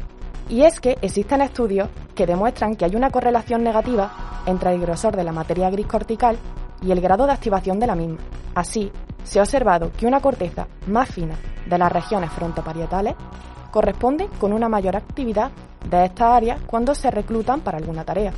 Y 0.51 0.63
es 0.63 0.81
que 0.81 0.99
existen 1.01 1.41
estudios 1.41 1.89
que 2.15 2.27
demuestran 2.27 2.77
que 2.77 2.85
hay 2.85 2.95
una 2.95 3.11
correlación 3.11 3.65
negativa 3.65 4.43
entre 4.45 4.75
el 4.75 4.81
grosor 4.81 5.17
de 5.17 5.25
la 5.25 5.33
materia 5.33 5.71
gris 5.71 5.87
cortical 5.87 6.37
y 6.83 6.91
el 6.91 7.01
grado 7.01 7.25
de 7.25 7.33
activación 7.33 7.81
de 7.81 7.87
la 7.87 7.95
misma. 7.95 8.19
Así, 8.55 8.93
se 9.25 9.39
ha 9.39 9.43
observado 9.43 9.93
que 9.97 10.07
una 10.07 10.21
corteza 10.21 10.67
más 10.87 11.09
fina 11.09 11.37
de 11.67 11.79
las 11.79 11.91
regiones 11.91 12.31
frontoparietales 12.33 13.15
corresponde 13.71 14.29
con 14.39 14.53
una 14.53 14.69
mayor 14.69 14.97
actividad 14.97 15.51
de 15.89 16.05
estas 16.05 16.33
áreas 16.35 16.61
cuando 16.67 16.95
se 16.95 17.11
reclutan 17.11 17.61
para 17.61 17.79
alguna 17.79 18.05
tarea. 18.05 18.33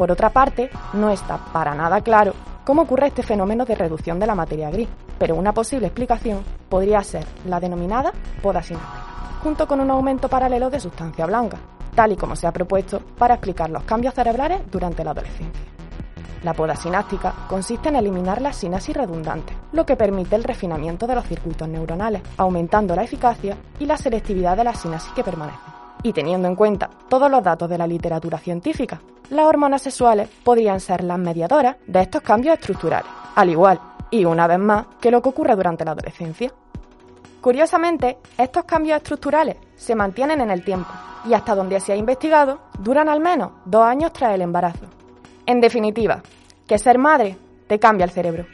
Por 0.00 0.10
otra 0.10 0.30
parte, 0.30 0.70
no 0.94 1.10
está 1.10 1.36
para 1.52 1.74
nada 1.74 2.00
claro 2.00 2.32
cómo 2.64 2.80
ocurre 2.80 3.08
este 3.08 3.22
fenómeno 3.22 3.66
de 3.66 3.74
reducción 3.74 4.18
de 4.18 4.26
la 4.26 4.34
materia 4.34 4.70
gris, 4.70 4.88
pero 5.18 5.34
una 5.34 5.52
posible 5.52 5.88
explicación 5.88 6.42
podría 6.70 7.04
ser 7.04 7.26
la 7.44 7.60
denominada 7.60 8.10
poda 8.40 8.62
sináptica, 8.62 9.02
junto 9.42 9.68
con 9.68 9.78
un 9.78 9.90
aumento 9.90 10.26
paralelo 10.26 10.70
de 10.70 10.80
sustancia 10.80 11.26
blanca, 11.26 11.58
tal 11.94 12.12
y 12.12 12.16
como 12.16 12.34
se 12.34 12.46
ha 12.46 12.50
propuesto 12.50 13.00
para 13.18 13.34
explicar 13.34 13.68
los 13.68 13.82
cambios 13.82 14.14
cerebrales 14.14 14.62
durante 14.70 15.04
la 15.04 15.10
adolescencia. 15.10 15.66
La 16.44 16.54
poda 16.54 16.76
sináptica 16.76 17.34
consiste 17.46 17.90
en 17.90 17.96
eliminar 17.96 18.40
la 18.40 18.54
sinapsis 18.54 18.96
redundante, 18.96 19.52
lo 19.72 19.84
que 19.84 19.96
permite 19.96 20.34
el 20.34 20.44
refinamiento 20.44 21.06
de 21.06 21.16
los 21.16 21.26
circuitos 21.26 21.68
neuronales, 21.68 22.22
aumentando 22.38 22.96
la 22.96 23.04
eficacia 23.04 23.54
y 23.78 23.84
la 23.84 23.98
selectividad 23.98 24.56
de 24.56 24.64
las 24.64 24.80
sinapsis 24.80 25.12
que 25.12 25.22
permanecen. 25.24 25.69
Y 26.02 26.12
teniendo 26.12 26.48
en 26.48 26.56
cuenta 26.56 26.88
todos 27.08 27.30
los 27.30 27.42
datos 27.42 27.68
de 27.68 27.78
la 27.78 27.86
literatura 27.86 28.38
científica, 28.38 29.00
las 29.30 29.46
hormonas 29.46 29.82
sexuales 29.82 30.28
podrían 30.42 30.80
ser 30.80 31.04
las 31.04 31.18
mediadoras 31.18 31.76
de 31.86 32.00
estos 32.00 32.22
cambios 32.22 32.54
estructurales, 32.54 33.10
al 33.34 33.50
igual, 33.50 33.80
y 34.10 34.24
una 34.24 34.46
vez 34.46 34.58
más, 34.58 34.86
que 35.00 35.10
lo 35.10 35.22
que 35.22 35.28
ocurre 35.28 35.54
durante 35.54 35.84
la 35.84 35.92
adolescencia. 35.92 36.52
Curiosamente, 37.40 38.18
estos 38.36 38.64
cambios 38.64 38.96
estructurales 38.96 39.56
se 39.76 39.94
mantienen 39.94 40.40
en 40.40 40.50
el 40.50 40.64
tiempo 40.64 40.90
y 41.28 41.34
hasta 41.34 41.54
donde 41.54 41.80
se 41.80 41.92
ha 41.92 41.96
investigado 41.96 42.60
duran 42.78 43.08
al 43.08 43.20
menos 43.20 43.52
dos 43.64 43.84
años 43.84 44.12
tras 44.12 44.34
el 44.34 44.42
embarazo, 44.42 44.86
en 45.46 45.60
definitiva, 45.60 46.22
que 46.66 46.78
ser 46.78 46.98
madre 46.98 47.36
te 47.66 47.78
cambia 47.78 48.04
el 48.04 48.10
cerebro. 48.10 48.46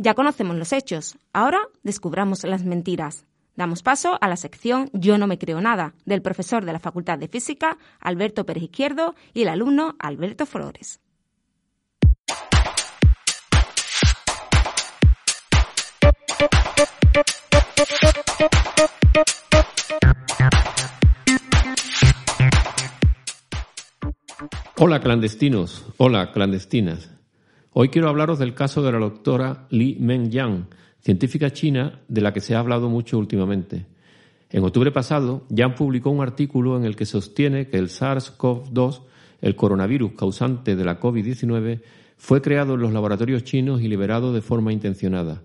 Ya 0.00 0.14
conocemos 0.14 0.56
los 0.56 0.72
hechos, 0.72 1.18
ahora 1.32 1.58
descubramos 1.82 2.44
las 2.44 2.62
mentiras. 2.62 3.26
Damos 3.56 3.82
paso 3.82 4.16
a 4.20 4.28
la 4.28 4.36
sección 4.36 4.90
Yo 4.92 5.18
no 5.18 5.26
me 5.26 5.38
creo 5.38 5.60
nada, 5.60 5.92
del 6.04 6.22
profesor 6.22 6.64
de 6.64 6.72
la 6.72 6.78
Facultad 6.78 7.18
de 7.18 7.26
Física, 7.26 7.78
Alberto 7.98 8.46
Pérez 8.46 8.62
Izquierdo, 8.62 9.16
y 9.34 9.42
el 9.42 9.48
alumno 9.48 9.96
Alberto 9.98 10.46
Flores. 10.46 11.00
Hola 24.76 25.00
clandestinos, 25.00 25.86
hola 25.96 26.30
clandestinas. 26.30 27.17
Hoy 27.80 27.90
quiero 27.90 28.08
hablaros 28.08 28.40
del 28.40 28.54
caso 28.54 28.82
de 28.82 28.90
la 28.90 28.98
doctora 28.98 29.68
Li 29.70 29.96
Mengyang, 30.00 30.66
científica 30.98 31.52
china 31.52 32.00
de 32.08 32.20
la 32.20 32.32
que 32.32 32.40
se 32.40 32.56
ha 32.56 32.58
hablado 32.58 32.88
mucho 32.88 33.16
últimamente. 33.16 33.86
En 34.50 34.64
octubre 34.64 34.90
pasado, 34.90 35.46
Yang 35.48 35.76
publicó 35.76 36.10
un 36.10 36.20
artículo 36.20 36.76
en 36.76 36.84
el 36.84 36.96
que 36.96 37.06
sostiene 37.06 37.68
que 37.68 37.78
el 37.78 37.86
SARS-CoV-2, 37.86 39.02
el 39.42 39.54
coronavirus 39.54 40.14
causante 40.14 40.74
de 40.74 40.84
la 40.84 40.98
COVID-19, 40.98 41.80
fue 42.16 42.42
creado 42.42 42.74
en 42.74 42.80
los 42.80 42.92
laboratorios 42.92 43.44
chinos 43.44 43.80
y 43.80 43.86
liberado 43.86 44.32
de 44.32 44.42
forma 44.42 44.72
intencionada. 44.72 45.40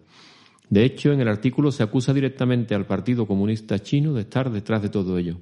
De 0.72 0.86
hecho, 0.86 1.12
en 1.12 1.22
el 1.22 1.28
artículo 1.28 1.72
se 1.72 1.84
acusa 1.84 2.16
directamente 2.16 2.74
al 2.74 2.88
Partido 2.88 3.28
Comunista 3.28 3.78
Chino 3.78 4.12
de 4.12 4.22
estar 4.22 4.50
detrás 4.50 4.82
de 4.82 4.90
todo 4.90 5.20
ello. 5.20 5.38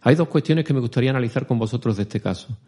Hay 0.00 0.16
dos 0.16 0.26
cuestiones 0.26 0.64
que 0.64 0.74
me 0.74 0.80
gustaría 0.80 1.10
analizar 1.10 1.46
con 1.46 1.60
vosotros 1.60 1.96
de 1.96 2.02
este 2.02 2.18
caso. 2.20 2.58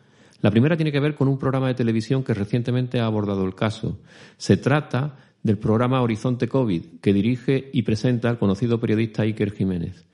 La 0.42 0.50
primera 0.50 0.76
tiene 0.76 0.92
que 0.92 1.00
ver 1.00 1.14
con 1.14 1.28
un 1.28 1.38
programa 1.38 1.68
de 1.68 1.74
televisión 1.74 2.22
que 2.22 2.34
recientemente 2.34 3.00
ha 3.00 3.06
abordado 3.06 3.44
el 3.44 3.54
caso. 3.54 3.98
Se 4.36 4.56
trata 4.56 5.16
del 5.42 5.58
programa 5.58 6.02
Horizonte 6.02 6.48
COVID, 6.48 7.00
que 7.00 7.12
dirige 7.12 7.70
y 7.72 7.82
presenta 7.82 8.28
el 8.28 8.38
conocido 8.38 8.78
periodista 8.80 9.22
Iker 9.22 9.52
Jiménez. 9.52 10.04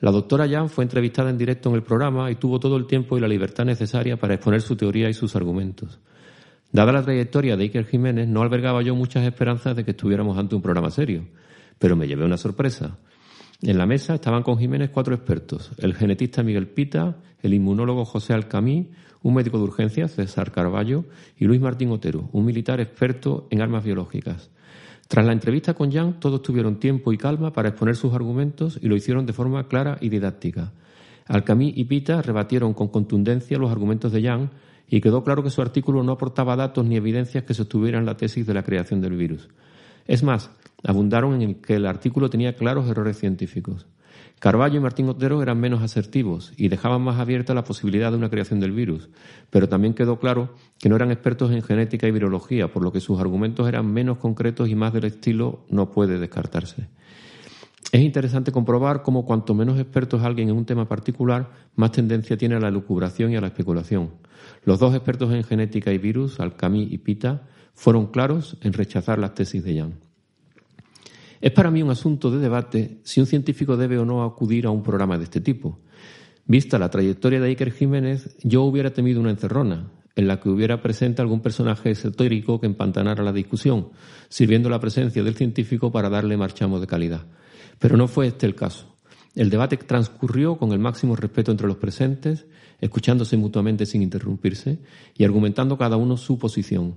La 0.00 0.10
doctora 0.10 0.48
Jan 0.48 0.70
fue 0.70 0.84
entrevistada 0.84 1.28
en 1.28 1.36
directo 1.36 1.68
en 1.68 1.74
el 1.74 1.82
programa 1.82 2.30
y 2.30 2.36
tuvo 2.36 2.58
todo 2.58 2.76
el 2.76 2.86
tiempo 2.86 3.16
y 3.16 3.20
la 3.20 3.28
libertad 3.28 3.66
necesaria 3.66 4.16
para 4.16 4.34
exponer 4.34 4.62
su 4.62 4.76
teoría 4.76 5.10
y 5.10 5.14
sus 5.14 5.36
argumentos. 5.36 6.00
Dada 6.72 6.92
la 6.92 7.02
trayectoria 7.02 7.56
de 7.56 7.64
Iker 7.64 7.84
Jiménez, 7.84 8.26
no 8.28 8.40
albergaba 8.40 8.80
yo 8.82 8.94
muchas 8.94 9.26
esperanzas 9.26 9.76
de 9.76 9.84
que 9.84 9.90
estuviéramos 9.90 10.38
ante 10.38 10.54
un 10.54 10.62
programa 10.62 10.90
serio, 10.90 11.24
pero 11.78 11.96
me 11.96 12.08
llevé 12.08 12.24
una 12.24 12.38
sorpresa. 12.38 12.96
En 13.62 13.76
la 13.76 13.84
mesa 13.84 14.14
estaban 14.14 14.42
con 14.42 14.58
Jiménez 14.58 14.88
cuatro 14.88 15.14
expertos, 15.14 15.70
el 15.76 15.94
genetista 15.94 16.42
Miguel 16.42 16.68
Pita, 16.68 17.18
el 17.42 17.52
inmunólogo 17.52 18.06
José 18.06 18.32
Alcamí, 18.32 18.88
un 19.22 19.34
médico 19.34 19.58
de 19.58 19.64
urgencia, 19.64 20.08
César 20.08 20.50
Carballo, 20.50 21.04
y 21.36 21.44
Luis 21.44 21.60
Martín 21.60 21.90
Otero, 21.90 22.30
un 22.32 22.46
militar 22.46 22.80
experto 22.80 23.46
en 23.50 23.60
armas 23.60 23.84
biológicas. 23.84 24.50
Tras 25.08 25.26
la 25.26 25.34
entrevista 25.34 25.74
con 25.74 25.92
Jan, 25.92 26.20
todos 26.20 26.40
tuvieron 26.40 26.78
tiempo 26.78 27.12
y 27.12 27.18
calma 27.18 27.52
para 27.52 27.68
exponer 27.68 27.96
sus 27.96 28.14
argumentos 28.14 28.78
y 28.80 28.88
lo 28.88 28.96
hicieron 28.96 29.26
de 29.26 29.34
forma 29.34 29.68
clara 29.68 29.98
y 30.00 30.08
didáctica. 30.08 30.72
Alcamí 31.26 31.74
y 31.76 31.84
Pita 31.84 32.22
rebatieron 32.22 32.72
con 32.72 32.88
contundencia 32.88 33.58
los 33.58 33.70
argumentos 33.70 34.10
de 34.10 34.22
Jan 34.22 34.50
y 34.88 35.02
quedó 35.02 35.22
claro 35.22 35.42
que 35.42 35.50
su 35.50 35.60
artículo 35.60 36.02
no 36.02 36.12
aportaba 36.12 36.56
datos 36.56 36.86
ni 36.86 36.96
evidencias 36.96 37.44
que 37.44 37.52
sostuvieran 37.52 38.06
la 38.06 38.16
tesis 38.16 38.46
de 38.46 38.54
la 38.54 38.62
creación 38.62 39.02
del 39.02 39.16
virus. 39.16 39.50
Es 40.10 40.24
más, 40.24 40.50
abundaron 40.82 41.40
en 41.40 41.54
que 41.62 41.76
el 41.76 41.86
artículo 41.86 42.30
tenía 42.30 42.56
claros 42.56 42.90
errores 42.90 43.16
científicos. 43.16 43.86
Carballo 44.40 44.78
y 44.78 44.80
Martín 44.80 45.08
Otero 45.08 45.40
eran 45.40 45.60
menos 45.60 45.82
asertivos 45.82 46.52
y 46.56 46.66
dejaban 46.66 47.00
más 47.00 47.20
abierta 47.20 47.54
la 47.54 47.62
posibilidad 47.62 48.10
de 48.10 48.16
una 48.16 48.28
creación 48.28 48.58
del 48.58 48.72
virus, 48.72 49.08
pero 49.50 49.68
también 49.68 49.94
quedó 49.94 50.18
claro 50.18 50.52
que 50.80 50.88
no 50.88 50.96
eran 50.96 51.12
expertos 51.12 51.52
en 51.52 51.62
genética 51.62 52.08
y 52.08 52.10
virología, 52.10 52.72
por 52.72 52.82
lo 52.82 52.90
que 52.90 52.98
sus 52.98 53.20
argumentos 53.20 53.68
eran 53.68 53.86
menos 53.86 54.18
concretos 54.18 54.68
y 54.68 54.74
más 54.74 54.92
del 54.92 55.04
estilo 55.04 55.60
no 55.70 55.92
puede 55.92 56.18
descartarse. 56.18 56.88
Es 57.92 58.00
interesante 58.00 58.50
comprobar 58.50 59.02
cómo 59.02 59.24
cuanto 59.24 59.54
menos 59.54 59.78
experto 59.78 60.16
es 60.16 60.24
alguien 60.24 60.48
en 60.48 60.56
un 60.56 60.64
tema 60.64 60.88
particular, 60.88 61.52
más 61.76 61.92
tendencia 61.92 62.36
tiene 62.36 62.56
a 62.56 62.60
la 62.60 62.72
lucubración 62.72 63.30
y 63.30 63.36
a 63.36 63.40
la 63.40 63.46
especulación. 63.46 64.10
Los 64.64 64.80
dos 64.80 64.92
expertos 64.92 65.32
en 65.32 65.44
genética 65.44 65.92
y 65.92 65.98
virus, 65.98 66.40
Alcami 66.40 66.82
y 66.82 66.98
Pita, 66.98 67.42
fueron 67.74 68.06
claros 68.08 68.56
en 68.60 68.72
rechazar 68.72 69.18
las 69.18 69.34
tesis 69.34 69.62
de 69.64 69.78
Jan. 69.78 69.94
Es 71.40 71.52
para 71.52 71.70
mí 71.70 71.82
un 71.82 71.90
asunto 71.90 72.30
de 72.30 72.38
debate 72.38 73.00
si 73.02 73.20
un 73.20 73.26
científico 73.26 73.76
debe 73.76 73.98
o 73.98 74.04
no 74.04 74.24
acudir 74.24 74.66
a 74.66 74.70
un 74.70 74.82
programa 74.82 75.16
de 75.16 75.24
este 75.24 75.40
tipo. 75.40 75.80
Vista 76.46 76.78
la 76.78 76.90
trayectoria 76.90 77.40
de 77.40 77.48
Iker 77.48 77.72
Jiménez, 77.72 78.36
yo 78.42 78.62
hubiera 78.62 78.92
temido 78.92 79.20
una 79.20 79.30
encerrona, 79.30 79.90
en 80.16 80.28
la 80.28 80.40
que 80.40 80.48
hubiera 80.50 80.82
presente 80.82 81.22
algún 81.22 81.40
personaje 81.40 81.90
esotérico 81.90 82.60
que 82.60 82.66
empantanara 82.66 83.22
la 83.22 83.32
discusión, 83.32 83.90
sirviendo 84.28 84.68
la 84.68 84.80
presencia 84.80 85.22
del 85.22 85.36
científico 85.36 85.90
para 85.90 86.10
darle 86.10 86.36
marchamo 86.36 86.80
de 86.80 86.86
calidad. 86.86 87.24
Pero 87.78 87.96
no 87.96 88.08
fue 88.08 88.26
este 88.26 88.46
el 88.46 88.54
caso. 88.54 88.96
El 89.34 89.48
debate 89.48 89.76
transcurrió 89.76 90.58
con 90.58 90.72
el 90.72 90.78
máximo 90.78 91.16
respeto 91.16 91.52
entre 91.52 91.68
los 91.68 91.76
presentes, 91.76 92.46
escuchándose 92.80 93.36
mutuamente 93.36 93.86
sin 93.86 94.02
interrumpirse 94.02 94.80
y 95.16 95.24
argumentando 95.24 95.78
cada 95.78 95.96
uno 95.96 96.16
su 96.16 96.38
posición. 96.38 96.96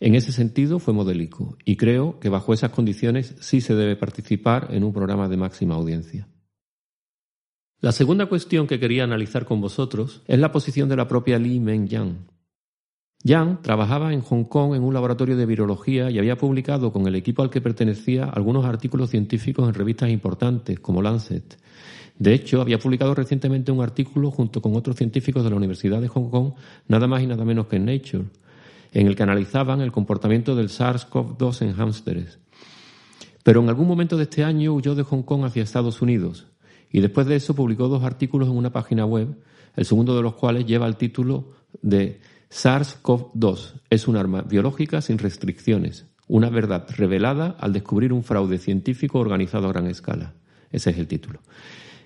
En 0.00 0.14
ese 0.14 0.32
sentido 0.32 0.78
fue 0.78 0.92
modélico 0.92 1.56
y 1.64 1.76
creo 1.76 2.18
que 2.18 2.28
bajo 2.28 2.52
esas 2.52 2.70
condiciones 2.70 3.34
sí 3.40 3.60
se 3.60 3.74
debe 3.74 3.96
participar 3.96 4.68
en 4.70 4.84
un 4.84 4.92
programa 4.92 5.28
de 5.28 5.36
máxima 5.36 5.74
audiencia. 5.74 6.28
La 7.80 7.92
segunda 7.92 8.26
cuestión 8.26 8.66
que 8.66 8.80
quería 8.80 9.04
analizar 9.04 9.44
con 9.44 9.60
vosotros 9.60 10.22
es 10.26 10.38
la 10.38 10.52
posición 10.52 10.88
de 10.88 10.96
la 10.96 11.06
propia 11.06 11.38
Li 11.38 11.60
Meng-Yang. 11.60 12.34
Yang 13.22 13.62
trabajaba 13.62 14.12
en 14.12 14.20
Hong 14.20 14.44
Kong 14.44 14.74
en 14.74 14.82
un 14.82 14.92
laboratorio 14.92 15.36
de 15.36 15.46
virología 15.46 16.10
y 16.10 16.18
había 16.18 16.36
publicado 16.36 16.92
con 16.92 17.06
el 17.06 17.14
equipo 17.14 17.42
al 17.42 17.50
que 17.50 17.60
pertenecía 17.60 18.24
algunos 18.24 18.64
artículos 18.64 19.10
científicos 19.10 19.68
en 19.68 19.74
revistas 19.74 20.10
importantes 20.10 20.78
como 20.80 21.02
Lancet. 21.02 21.58
De 22.18 22.32
hecho, 22.34 22.60
había 22.60 22.78
publicado 22.78 23.14
recientemente 23.14 23.72
un 23.72 23.82
artículo 23.82 24.30
junto 24.30 24.60
con 24.62 24.76
otros 24.76 24.96
científicos 24.96 25.42
de 25.42 25.50
la 25.50 25.56
Universidad 25.56 26.00
de 26.00 26.08
Hong 26.08 26.30
Kong, 26.30 26.52
nada 26.86 27.06
más 27.06 27.22
y 27.22 27.26
nada 27.26 27.44
menos 27.44 27.66
que 27.66 27.76
en 27.76 27.86
Nature, 27.86 28.24
en 28.94 29.08
el 29.08 29.16
que 29.16 29.24
analizaban 29.24 29.80
el 29.80 29.92
comportamiento 29.92 30.54
del 30.54 30.68
SARS-CoV-2 30.68 31.62
en 31.62 31.80
hámsteres. 31.80 32.38
Pero 33.42 33.60
en 33.60 33.68
algún 33.68 33.88
momento 33.88 34.16
de 34.16 34.22
este 34.22 34.44
año 34.44 34.72
huyó 34.72 34.94
de 34.94 35.02
Hong 35.02 35.22
Kong 35.22 35.44
hacia 35.44 35.64
Estados 35.64 36.00
Unidos 36.00 36.46
y 36.90 37.00
después 37.00 37.26
de 37.26 37.36
eso 37.36 37.54
publicó 37.54 37.88
dos 37.88 38.04
artículos 38.04 38.48
en 38.48 38.56
una 38.56 38.72
página 38.72 39.04
web, 39.04 39.36
el 39.76 39.84
segundo 39.84 40.16
de 40.16 40.22
los 40.22 40.34
cuales 40.34 40.64
lleva 40.64 40.86
el 40.86 40.96
título 40.96 41.52
de 41.82 42.20
SARS-CoV-2 42.50 43.80
es 43.90 44.06
un 44.06 44.16
arma 44.16 44.42
biológica 44.42 45.02
sin 45.02 45.18
restricciones, 45.18 46.06
una 46.28 46.48
verdad 46.48 46.86
revelada 46.96 47.56
al 47.58 47.72
descubrir 47.72 48.12
un 48.12 48.22
fraude 48.22 48.58
científico 48.58 49.18
organizado 49.18 49.66
a 49.66 49.72
gran 49.72 49.88
escala. 49.88 50.34
Ese 50.70 50.90
es 50.90 50.98
el 50.98 51.08
título. 51.08 51.40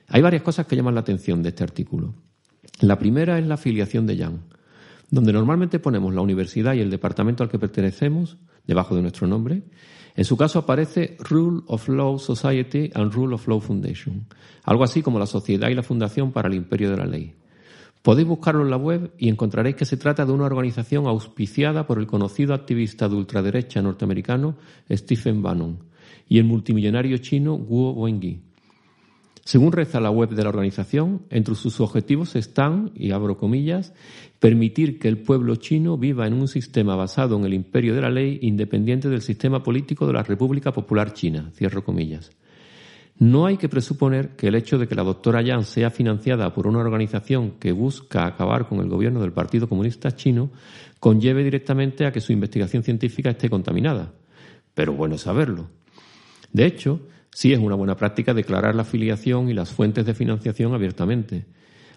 Hay 0.09 0.23
varias 0.23 0.43
cosas 0.43 0.67
que 0.67 0.75
llaman 0.75 0.95
la 0.95 1.01
atención 1.01 1.43
de 1.43 1.51
este 1.51 1.65
artículo. 1.65 2.15
La 2.81 2.99
primera 2.99 3.39
es 3.39 3.47
la 3.47 3.55
afiliación 3.55 4.07
de 4.07 4.17
Yang 4.17 4.41
donde 5.11 5.33
normalmente 5.33 5.79
ponemos 5.79 6.15
la 6.15 6.21
universidad 6.21 6.75
y 6.75 6.81
el 6.81 6.91
departamento 6.91 7.43
al 7.43 7.49
que 7.49 7.59
pertenecemos 7.59 8.37
debajo 8.67 8.95
de 8.95 9.03
nuestro 9.03 9.27
nombre. 9.27 9.63
En 10.15 10.25
su 10.25 10.37
caso 10.37 10.59
aparece 10.59 11.17
Rule 11.21 11.63
of 11.67 11.89
Law 11.89 12.19
Society 12.19 12.91
and 12.95 13.13
Rule 13.13 13.35
of 13.35 13.47
Law 13.47 13.61
Foundation, 13.61 14.27
algo 14.65 14.85
así 14.85 15.03
como 15.03 15.19
la 15.19 15.27
Sociedad 15.27 15.69
y 15.69 15.75
la 15.75 15.83
Fundación 15.83 16.33
para 16.33 16.49
el 16.49 16.55
Imperio 16.55 16.91
de 16.91 16.97
la 16.97 17.07
Ley. 17.07 17.35
Podéis 18.03 18.29
buscarlo 18.29 18.63
en 18.63 18.71
la 18.71 18.77
web 18.77 19.13
y 19.19 19.29
encontraréis 19.29 19.77
que 19.77 19.85
se 19.85 19.97
trata 19.97 20.25
de 20.25 20.33
una 20.33 20.47
organización 20.47 21.07
auspiciada 21.07 21.87
por 21.87 21.99
el 21.99 22.07
conocido 22.07 22.55
activista 22.55 23.09
de 23.09 23.17
ultraderecha 23.17 23.83
norteamericano 23.83 24.57
Stephen 24.91 25.43
Bannon 25.43 25.79
y 26.29 26.39
el 26.39 26.45
multimillonario 26.45 27.19
chino 27.19 27.55
Guo 27.55 27.93
Wengui. 27.93 28.41
Según 29.45 29.73
reza 29.73 29.99
la 29.99 30.11
web 30.11 30.29
de 30.31 30.43
la 30.43 30.51
organización, 30.51 31.23
entre 31.31 31.55
sus 31.55 31.81
objetivos 31.81 32.37
están, 32.37 32.93
y 32.95 33.13
abro 33.13 33.39
comillas, 33.39 33.95
permitir 34.39 34.99
que 34.99 35.09
el 35.09 35.19
pueblo 35.19 35.57
chino 35.57 35.97
viva 35.97 36.27
en 36.27 36.35
un 36.35 36.49
sistema 36.49 36.97
basado 36.97 37.37
en 37.37 37.45
el 37.45 37.55
imperio 37.55 37.95
de 37.95 38.03
la 38.03 38.11
ley 38.11 38.39
independiente 38.43 39.09
del 39.09 39.23
sistema 39.23 39.63
político 39.63 40.07
de 40.07 40.13
la 40.13 40.23
República 40.23 40.73
Popular 40.73 41.13
China, 41.13 41.51
cierro 41.55 41.85
comillas. 41.85 42.31
No 43.19 43.47
hay 43.47 43.57
que 43.57 43.69
presuponer 43.69 44.37
que 44.37 44.47
el 44.47 44.55
hecho 44.55 44.79
de 44.79 44.87
que 44.87 44.95
la 44.95 45.03
doctora 45.03 45.43
Yang 45.43 45.65
sea 45.65 45.91
financiada 45.91 46.55
por 46.55 46.69
una 46.69 46.79
organización 46.79 47.53
que 47.59 47.73
busca 47.73 48.27
acabar 48.27 48.69
con 48.69 48.79
el 48.79 48.89
gobierno 48.89 49.21
del 49.21 49.33
Partido 49.33 49.69
Comunista 49.69 50.15
Chino 50.15 50.51
conlleve 51.01 51.43
directamente 51.43 52.07
a 52.07 52.13
que 52.13 52.21
su 52.21 52.33
investigación 52.33 52.85
científica 52.85 53.31
esté 53.31 53.51
contaminada. 53.51 54.13
Pero 54.75 54.93
bueno 54.93 55.19
saberlo. 55.19 55.69
De 56.53 56.65
hecho, 56.65 57.01
Sí 57.39 57.53
es 57.53 57.59
una 57.59 57.77
buena 57.77 57.97
práctica 57.97 58.35
declarar 58.35 58.75
la 58.75 58.83
afiliación 58.83 59.49
y 59.49 59.55
las 59.55 59.71
fuentes 59.71 60.05
de 60.05 60.13
financiación 60.13 60.75
abiertamente. 60.75 61.47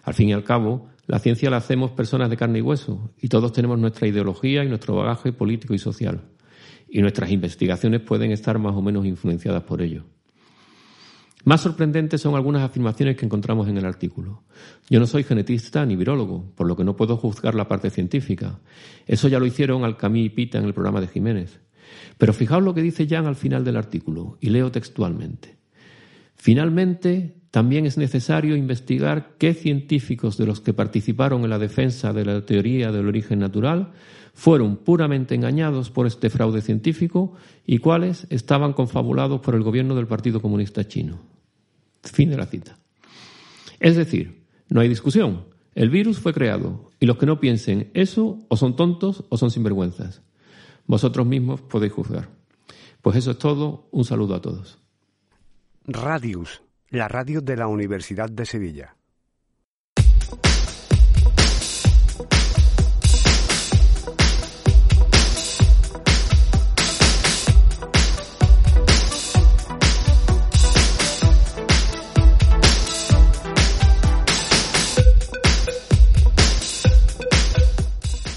Al 0.04 0.14
fin 0.14 0.28
y 0.28 0.32
al 0.32 0.44
cabo, 0.44 0.88
la 1.06 1.18
ciencia 1.18 1.50
la 1.50 1.56
hacemos 1.56 1.90
personas 1.90 2.30
de 2.30 2.36
carne 2.36 2.60
y 2.60 2.62
hueso, 2.62 3.10
y 3.20 3.28
todos 3.28 3.52
tenemos 3.52 3.78
nuestra 3.78 4.06
ideología 4.06 4.64
y 4.64 4.68
nuestro 4.68 4.96
bagaje 4.96 5.32
político 5.32 5.74
y 5.74 5.78
social. 5.78 6.22
Y 6.88 7.00
nuestras 7.00 7.30
investigaciones 7.30 8.02
pueden 8.02 8.30
estar 8.30 8.58
más 8.58 8.74
o 8.74 8.82
menos 8.82 9.06
influenciadas 9.06 9.62
por 9.64 9.82
ello. 9.82 10.04
Más 11.44 11.60
sorprendentes 11.60 12.20
son 12.20 12.36
algunas 12.36 12.62
afirmaciones 12.62 13.16
que 13.16 13.24
encontramos 13.24 13.66
en 13.66 13.76
el 13.76 13.84
artículo. 13.84 14.44
Yo 14.88 15.00
no 15.00 15.08
soy 15.08 15.24
genetista 15.24 15.84
ni 15.84 15.96
virólogo, 15.96 16.52
por 16.54 16.68
lo 16.68 16.76
que 16.76 16.84
no 16.84 16.94
puedo 16.94 17.16
juzgar 17.16 17.56
la 17.56 17.66
parte 17.66 17.90
científica. 17.90 18.60
Eso 19.06 19.26
ya 19.26 19.40
lo 19.40 19.46
hicieron 19.46 19.84
Alcamí 19.84 20.26
y 20.26 20.30
Pita 20.30 20.58
en 20.58 20.64
el 20.64 20.74
programa 20.74 21.00
de 21.00 21.08
Jiménez. 21.08 21.60
Pero 22.16 22.32
fijaos 22.32 22.62
lo 22.62 22.74
que 22.74 22.82
dice 22.82 23.08
Jan 23.08 23.26
al 23.26 23.34
final 23.34 23.64
del 23.64 23.76
artículo, 23.76 24.38
y 24.40 24.50
leo 24.50 24.70
textualmente. 24.70 25.58
Finalmente, 26.36 27.41
también 27.52 27.84
es 27.84 27.98
necesario 27.98 28.56
investigar 28.56 29.34
qué 29.36 29.52
científicos 29.52 30.38
de 30.38 30.46
los 30.46 30.62
que 30.62 30.72
participaron 30.72 31.44
en 31.44 31.50
la 31.50 31.58
defensa 31.58 32.14
de 32.14 32.24
la 32.24 32.46
teoría 32.46 32.90
del 32.90 33.06
origen 33.06 33.40
natural 33.40 33.92
fueron 34.32 34.78
puramente 34.78 35.34
engañados 35.34 35.90
por 35.90 36.06
este 36.06 36.30
fraude 36.30 36.62
científico 36.62 37.34
y 37.66 37.76
cuáles 37.76 38.26
estaban 38.30 38.72
confabulados 38.72 39.42
por 39.42 39.54
el 39.54 39.62
gobierno 39.62 39.94
del 39.94 40.06
Partido 40.06 40.40
Comunista 40.40 40.88
Chino. 40.88 41.20
Fin 42.02 42.30
de 42.30 42.38
la 42.38 42.46
cita. 42.46 42.78
Es 43.80 43.96
decir, 43.96 44.46
no 44.70 44.80
hay 44.80 44.88
discusión. 44.88 45.44
El 45.74 45.90
virus 45.90 46.20
fue 46.20 46.32
creado 46.32 46.90
y 47.00 47.04
los 47.04 47.18
que 47.18 47.26
no 47.26 47.38
piensen 47.38 47.90
eso 47.92 48.38
o 48.48 48.56
son 48.56 48.76
tontos 48.76 49.24
o 49.28 49.36
son 49.36 49.50
sinvergüenzas. 49.50 50.22
Vosotros 50.86 51.26
mismos 51.26 51.60
podéis 51.60 51.92
juzgar. 51.92 52.30
Pues 53.02 53.16
eso 53.16 53.32
es 53.32 53.38
todo. 53.38 53.88
Un 53.90 54.06
saludo 54.06 54.36
a 54.36 54.40
todos. 54.40 54.78
Radius, 55.84 56.62
la 56.92 57.08
radio 57.08 57.40
de 57.40 57.56
la 57.56 57.68
Universidad 57.68 58.28
de 58.28 58.44
Sevilla. 58.44 58.96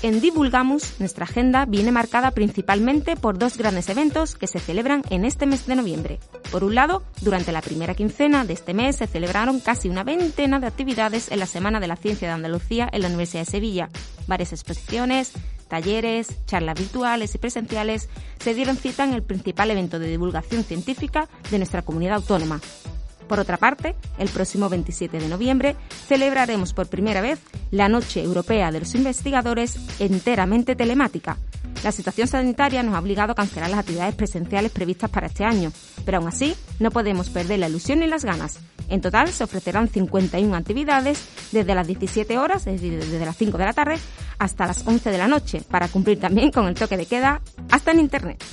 En 0.05 0.21
Divulgamus, 0.21 0.99
nuestra 0.99 1.23
agenda 1.23 1.65
viene 1.65 1.91
marcada 1.91 2.29
principalmente 2.29 3.15
por 3.15 3.39
dos 3.39 3.57
grandes 3.57 3.89
eventos 3.89 4.35
que 4.35 4.45
se 4.45 4.59
celebran 4.59 5.01
en 5.09 5.25
este 5.25 5.47
mes 5.47 5.65
de 5.65 5.75
noviembre. 5.75 6.19
Por 6.51 6.63
un 6.63 6.75
lado, 6.75 7.01
durante 7.21 7.51
la 7.51 7.63
primera 7.63 7.95
quincena 7.95 8.45
de 8.45 8.53
este 8.53 8.75
mes 8.75 8.97
se 8.97 9.07
celebraron 9.07 9.59
casi 9.59 9.89
una 9.89 10.03
veintena 10.03 10.59
de 10.59 10.67
actividades 10.67 11.31
en 11.31 11.39
la 11.39 11.47
Semana 11.47 11.79
de 11.79 11.87
la 11.87 11.95
Ciencia 11.95 12.27
de 12.27 12.35
Andalucía 12.35 12.87
en 12.93 13.01
la 13.01 13.07
Universidad 13.07 13.45
de 13.45 13.51
Sevilla. 13.51 13.89
Varias 14.27 14.53
exposiciones, 14.53 15.31
talleres, 15.69 16.45
charlas 16.45 16.77
virtuales 16.77 17.33
y 17.33 17.39
presenciales 17.39 18.07
se 18.37 18.53
dieron 18.53 18.77
cita 18.77 19.05
en 19.05 19.13
el 19.15 19.23
principal 19.23 19.71
evento 19.71 19.97
de 19.97 20.07
divulgación 20.07 20.63
científica 20.63 21.27
de 21.49 21.57
nuestra 21.57 21.81
comunidad 21.81 22.17
autónoma, 22.17 22.61
por 23.25 23.39
otra 23.39 23.57
parte, 23.57 23.95
el 24.17 24.29
próximo 24.29 24.69
27 24.69 25.19
de 25.19 25.27
noviembre 25.27 25.75
celebraremos 26.07 26.73
por 26.73 26.87
primera 26.87 27.21
vez 27.21 27.39
la 27.71 27.89
Noche 27.89 28.23
Europea 28.23 28.71
de 28.71 28.79
los 28.79 28.95
Investigadores 28.95 29.77
enteramente 29.99 30.75
telemática. 30.75 31.37
La 31.83 31.91
situación 31.91 32.27
sanitaria 32.27 32.81
nos 32.81 32.95
ha 32.95 32.99
obligado 32.99 33.33
a 33.33 33.35
cancelar 33.35 33.69
las 33.69 33.79
actividades 33.79 34.15
presenciales 34.15 34.71
previstas 34.71 35.09
para 35.09 35.27
este 35.27 35.43
año, 35.43 35.71
pero 36.03 36.17
aún 36.17 36.27
así 36.27 36.55
no 36.79 36.89
podemos 36.89 37.29
perder 37.29 37.59
la 37.59 37.69
ilusión 37.69 37.99
ni 37.99 38.07
las 38.07 38.25
ganas. 38.25 38.59
En 38.89 39.01
total 39.01 39.29
se 39.29 39.43
ofrecerán 39.43 39.87
51 39.87 40.55
actividades 40.55 41.23
desde 41.51 41.75
las 41.75 41.87
17 41.87 42.37
horas, 42.37 42.65
es 42.67 42.81
decir, 42.81 42.99
desde 42.99 43.25
las 43.25 43.37
5 43.37 43.57
de 43.57 43.65
la 43.65 43.73
tarde, 43.73 43.99
hasta 44.39 44.65
las 44.67 44.85
11 44.85 45.11
de 45.11 45.17
la 45.17 45.27
noche, 45.27 45.61
para 45.69 45.87
cumplir 45.87 46.19
también 46.19 46.51
con 46.51 46.67
el 46.67 46.75
toque 46.75 46.97
de 46.97 47.05
queda 47.05 47.41
hasta 47.69 47.91
en 47.91 47.99
Internet. 47.99 48.43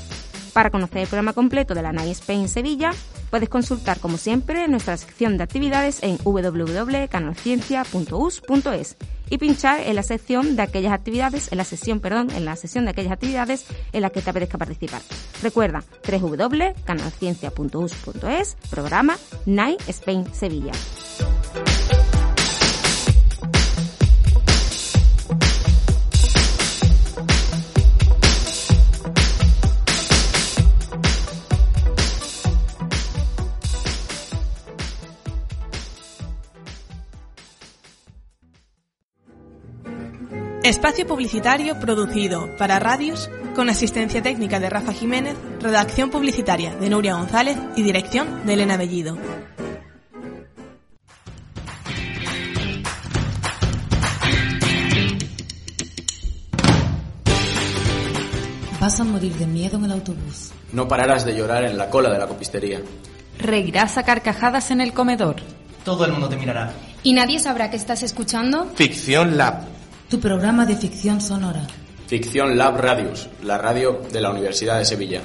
Para 0.52 0.70
conocer 0.70 0.98
el 0.98 1.08
programa 1.08 1.32
completo 1.32 1.74
de 1.74 1.82
la 1.82 1.92
NAI 1.92 2.10
Spain 2.10 2.48
Sevilla, 2.48 2.92
puedes 3.32 3.48
consultar 3.48 3.98
como 3.98 4.16
siempre 4.18 4.68
nuestra 4.68 4.96
sección 4.98 5.38
de 5.38 5.44
actividades 5.44 6.02
en 6.02 6.18
www.canalciencia.us.es 6.22 8.96
y 9.30 9.38
pinchar 9.38 9.80
en 9.80 9.96
la 9.96 10.02
sección 10.02 10.54
de 10.54 10.60
aquellas 10.60 10.92
actividades, 10.92 11.50
en 11.50 11.56
la 11.56 11.64
sesión, 11.64 12.00
perdón, 12.00 12.28
en 12.36 12.44
la 12.44 12.56
sesión 12.56 12.84
de 12.84 12.90
aquellas 12.90 13.12
actividades 13.12 13.64
en 13.94 14.02
las 14.02 14.12
que 14.12 14.20
te 14.20 14.28
apetezca 14.28 14.58
participar. 14.58 15.00
Recuerda 15.42 15.82
www.canalciencia.us.es, 16.06 18.56
programa 18.68 19.16
NAI 19.46 19.78
Spain 19.88 20.26
Sevilla. 20.34 20.72
Espacio 40.72 41.06
publicitario 41.06 41.78
producido 41.78 42.48
para 42.56 42.78
radios 42.78 43.28
con 43.54 43.68
asistencia 43.68 44.22
técnica 44.22 44.58
de 44.58 44.70
Rafa 44.70 44.94
Jiménez, 44.94 45.36
redacción 45.60 46.08
publicitaria 46.08 46.74
de 46.74 46.88
Nuria 46.88 47.14
González 47.14 47.58
y 47.76 47.82
dirección 47.82 48.46
de 48.46 48.54
Elena 48.54 48.78
Bellido. 48.78 49.18
Vas 58.80 58.98
a 58.98 59.04
morir 59.04 59.34
de 59.34 59.46
miedo 59.46 59.76
en 59.76 59.84
el 59.84 59.92
autobús. 59.92 60.52
No 60.72 60.88
pararás 60.88 61.26
de 61.26 61.36
llorar 61.36 61.64
en 61.64 61.76
la 61.76 61.90
cola 61.90 62.08
de 62.08 62.18
la 62.18 62.26
copistería. 62.26 62.80
Reirás 63.38 63.98
a 63.98 64.04
carcajadas 64.04 64.70
en 64.70 64.80
el 64.80 64.94
comedor. 64.94 65.36
Todo 65.84 66.06
el 66.06 66.12
mundo 66.12 66.30
te 66.30 66.36
mirará. 66.36 66.72
¿Y 67.02 67.12
nadie 67.12 67.40
sabrá 67.40 67.70
que 67.70 67.76
estás 67.76 68.02
escuchando? 68.02 68.72
Ficción 68.74 69.36
Lab 69.36 69.71
tu 70.12 70.20
programa 70.20 70.66
de 70.66 70.76
ficción 70.76 71.22
sonora. 71.22 71.66
Ficción 72.06 72.58
Lab 72.58 72.76
Radius, 72.76 73.30
la 73.44 73.56
radio 73.56 74.02
de 74.12 74.20
la 74.20 74.28
Universidad 74.28 74.76
de 74.76 74.84
Sevilla. 74.84 75.22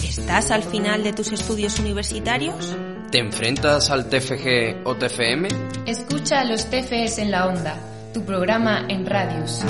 ¿Estás 0.00 0.52
al 0.52 0.62
final 0.62 1.02
de 1.02 1.12
tus 1.12 1.32
estudios 1.32 1.80
universitarios? 1.80 2.76
¿Te 3.10 3.18
enfrentas 3.18 3.90
al 3.90 4.08
TFG 4.08 4.86
o 4.86 4.94
TFM? 4.94 5.48
Escucha 5.86 6.42
a 6.42 6.44
los 6.44 6.66
TFS 6.70 7.18
en 7.18 7.32
la 7.32 7.48
onda, 7.48 7.74
tu 8.14 8.24
programa 8.24 8.86
en 8.88 9.04
Radius. 9.04 9.64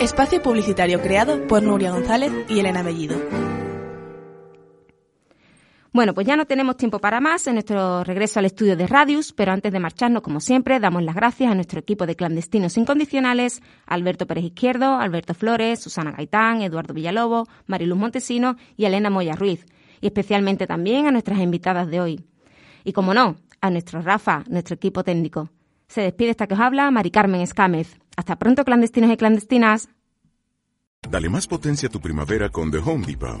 Espacio 0.00 0.40
publicitario 0.40 1.02
creado 1.02 1.46
por 1.46 1.62
Nuria 1.62 1.90
González 1.90 2.32
y 2.48 2.58
Elena 2.58 2.82
Bellido. 2.82 3.20
Bueno, 5.92 6.14
pues 6.14 6.26
ya 6.26 6.36
no 6.36 6.46
tenemos 6.46 6.78
tiempo 6.78 7.00
para 7.00 7.20
más 7.20 7.46
en 7.46 7.56
nuestro 7.56 8.02
regreso 8.02 8.38
al 8.38 8.46
estudio 8.46 8.78
de 8.78 8.86
Radius, 8.86 9.34
pero 9.34 9.52
antes 9.52 9.70
de 9.70 9.78
marcharnos, 9.78 10.22
como 10.22 10.40
siempre, 10.40 10.80
damos 10.80 11.02
las 11.02 11.14
gracias 11.14 11.52
a 11.52 11.54
nuestro 11.54 11.80
equipo 11.80 12.06
de 12.06 12.16
clandestinos 12.16 12.78
incondicionales, 12.78 13.60
Alberto 13.84 14.26
Pérez 14.26 14.44
Izquierdo, 14.44 14.94
Alberto 14.94 15.34
Flores, 15.34 15.82
Susana 15.82 16.12
Gaitán, 16.12 16.62
Eduardo 16.62 16.94
Villalobo, 16.94 17.46
Mariluz 17.66 17.98
Montesino 17.98 18.56
y 18.78 18.86
Elena 18.86 19.10
Moya 19.10 19.34
Ruiz, 19.36 19.66
y 20.00 20.06
especialmente 20.06 20.66
también 20.66 21.08
a 21.08 21.10
nuestras 21.10 21.40
invitadas 21.40 21.90
de 21.90 22.00
hoy. 22.00 22.24
Y 22.84 22.94
como 22.94 23.12
no, 23.12 23.36
a 23.60 23.68
nuestro 23.68 24.00
Rafa, 24.00 24.44
nuestro 24.48 24.76
equipo 24.76 25.04
técnico. 25.04 25.50
Se 25.90 26.02
despide 26.02 26.30
esta 26.30 26.46
que 26.46 26.54
os 26.54 26.60
habla, 26.60 26.88
Mari 26.92 27.10
Carmen 27.10 27.40
Escámez. 27.40 27.98
Hasta 28.16 28.36
pronto, 28.36 28.64
clandestinos 28.64 29.10
y 29.10 29.16
clandestinas. 29.16 29.88
Dale 31.10 31.28
más 31.28 31.48
potencia 31.48 31.88
a 31.88 31.90
tu 31.90 32.00
primavera 32.00 32.48
con 32.48 32.70
The 32.70 32.78
Home 32.78 33.04
Depot. 33.04 33.40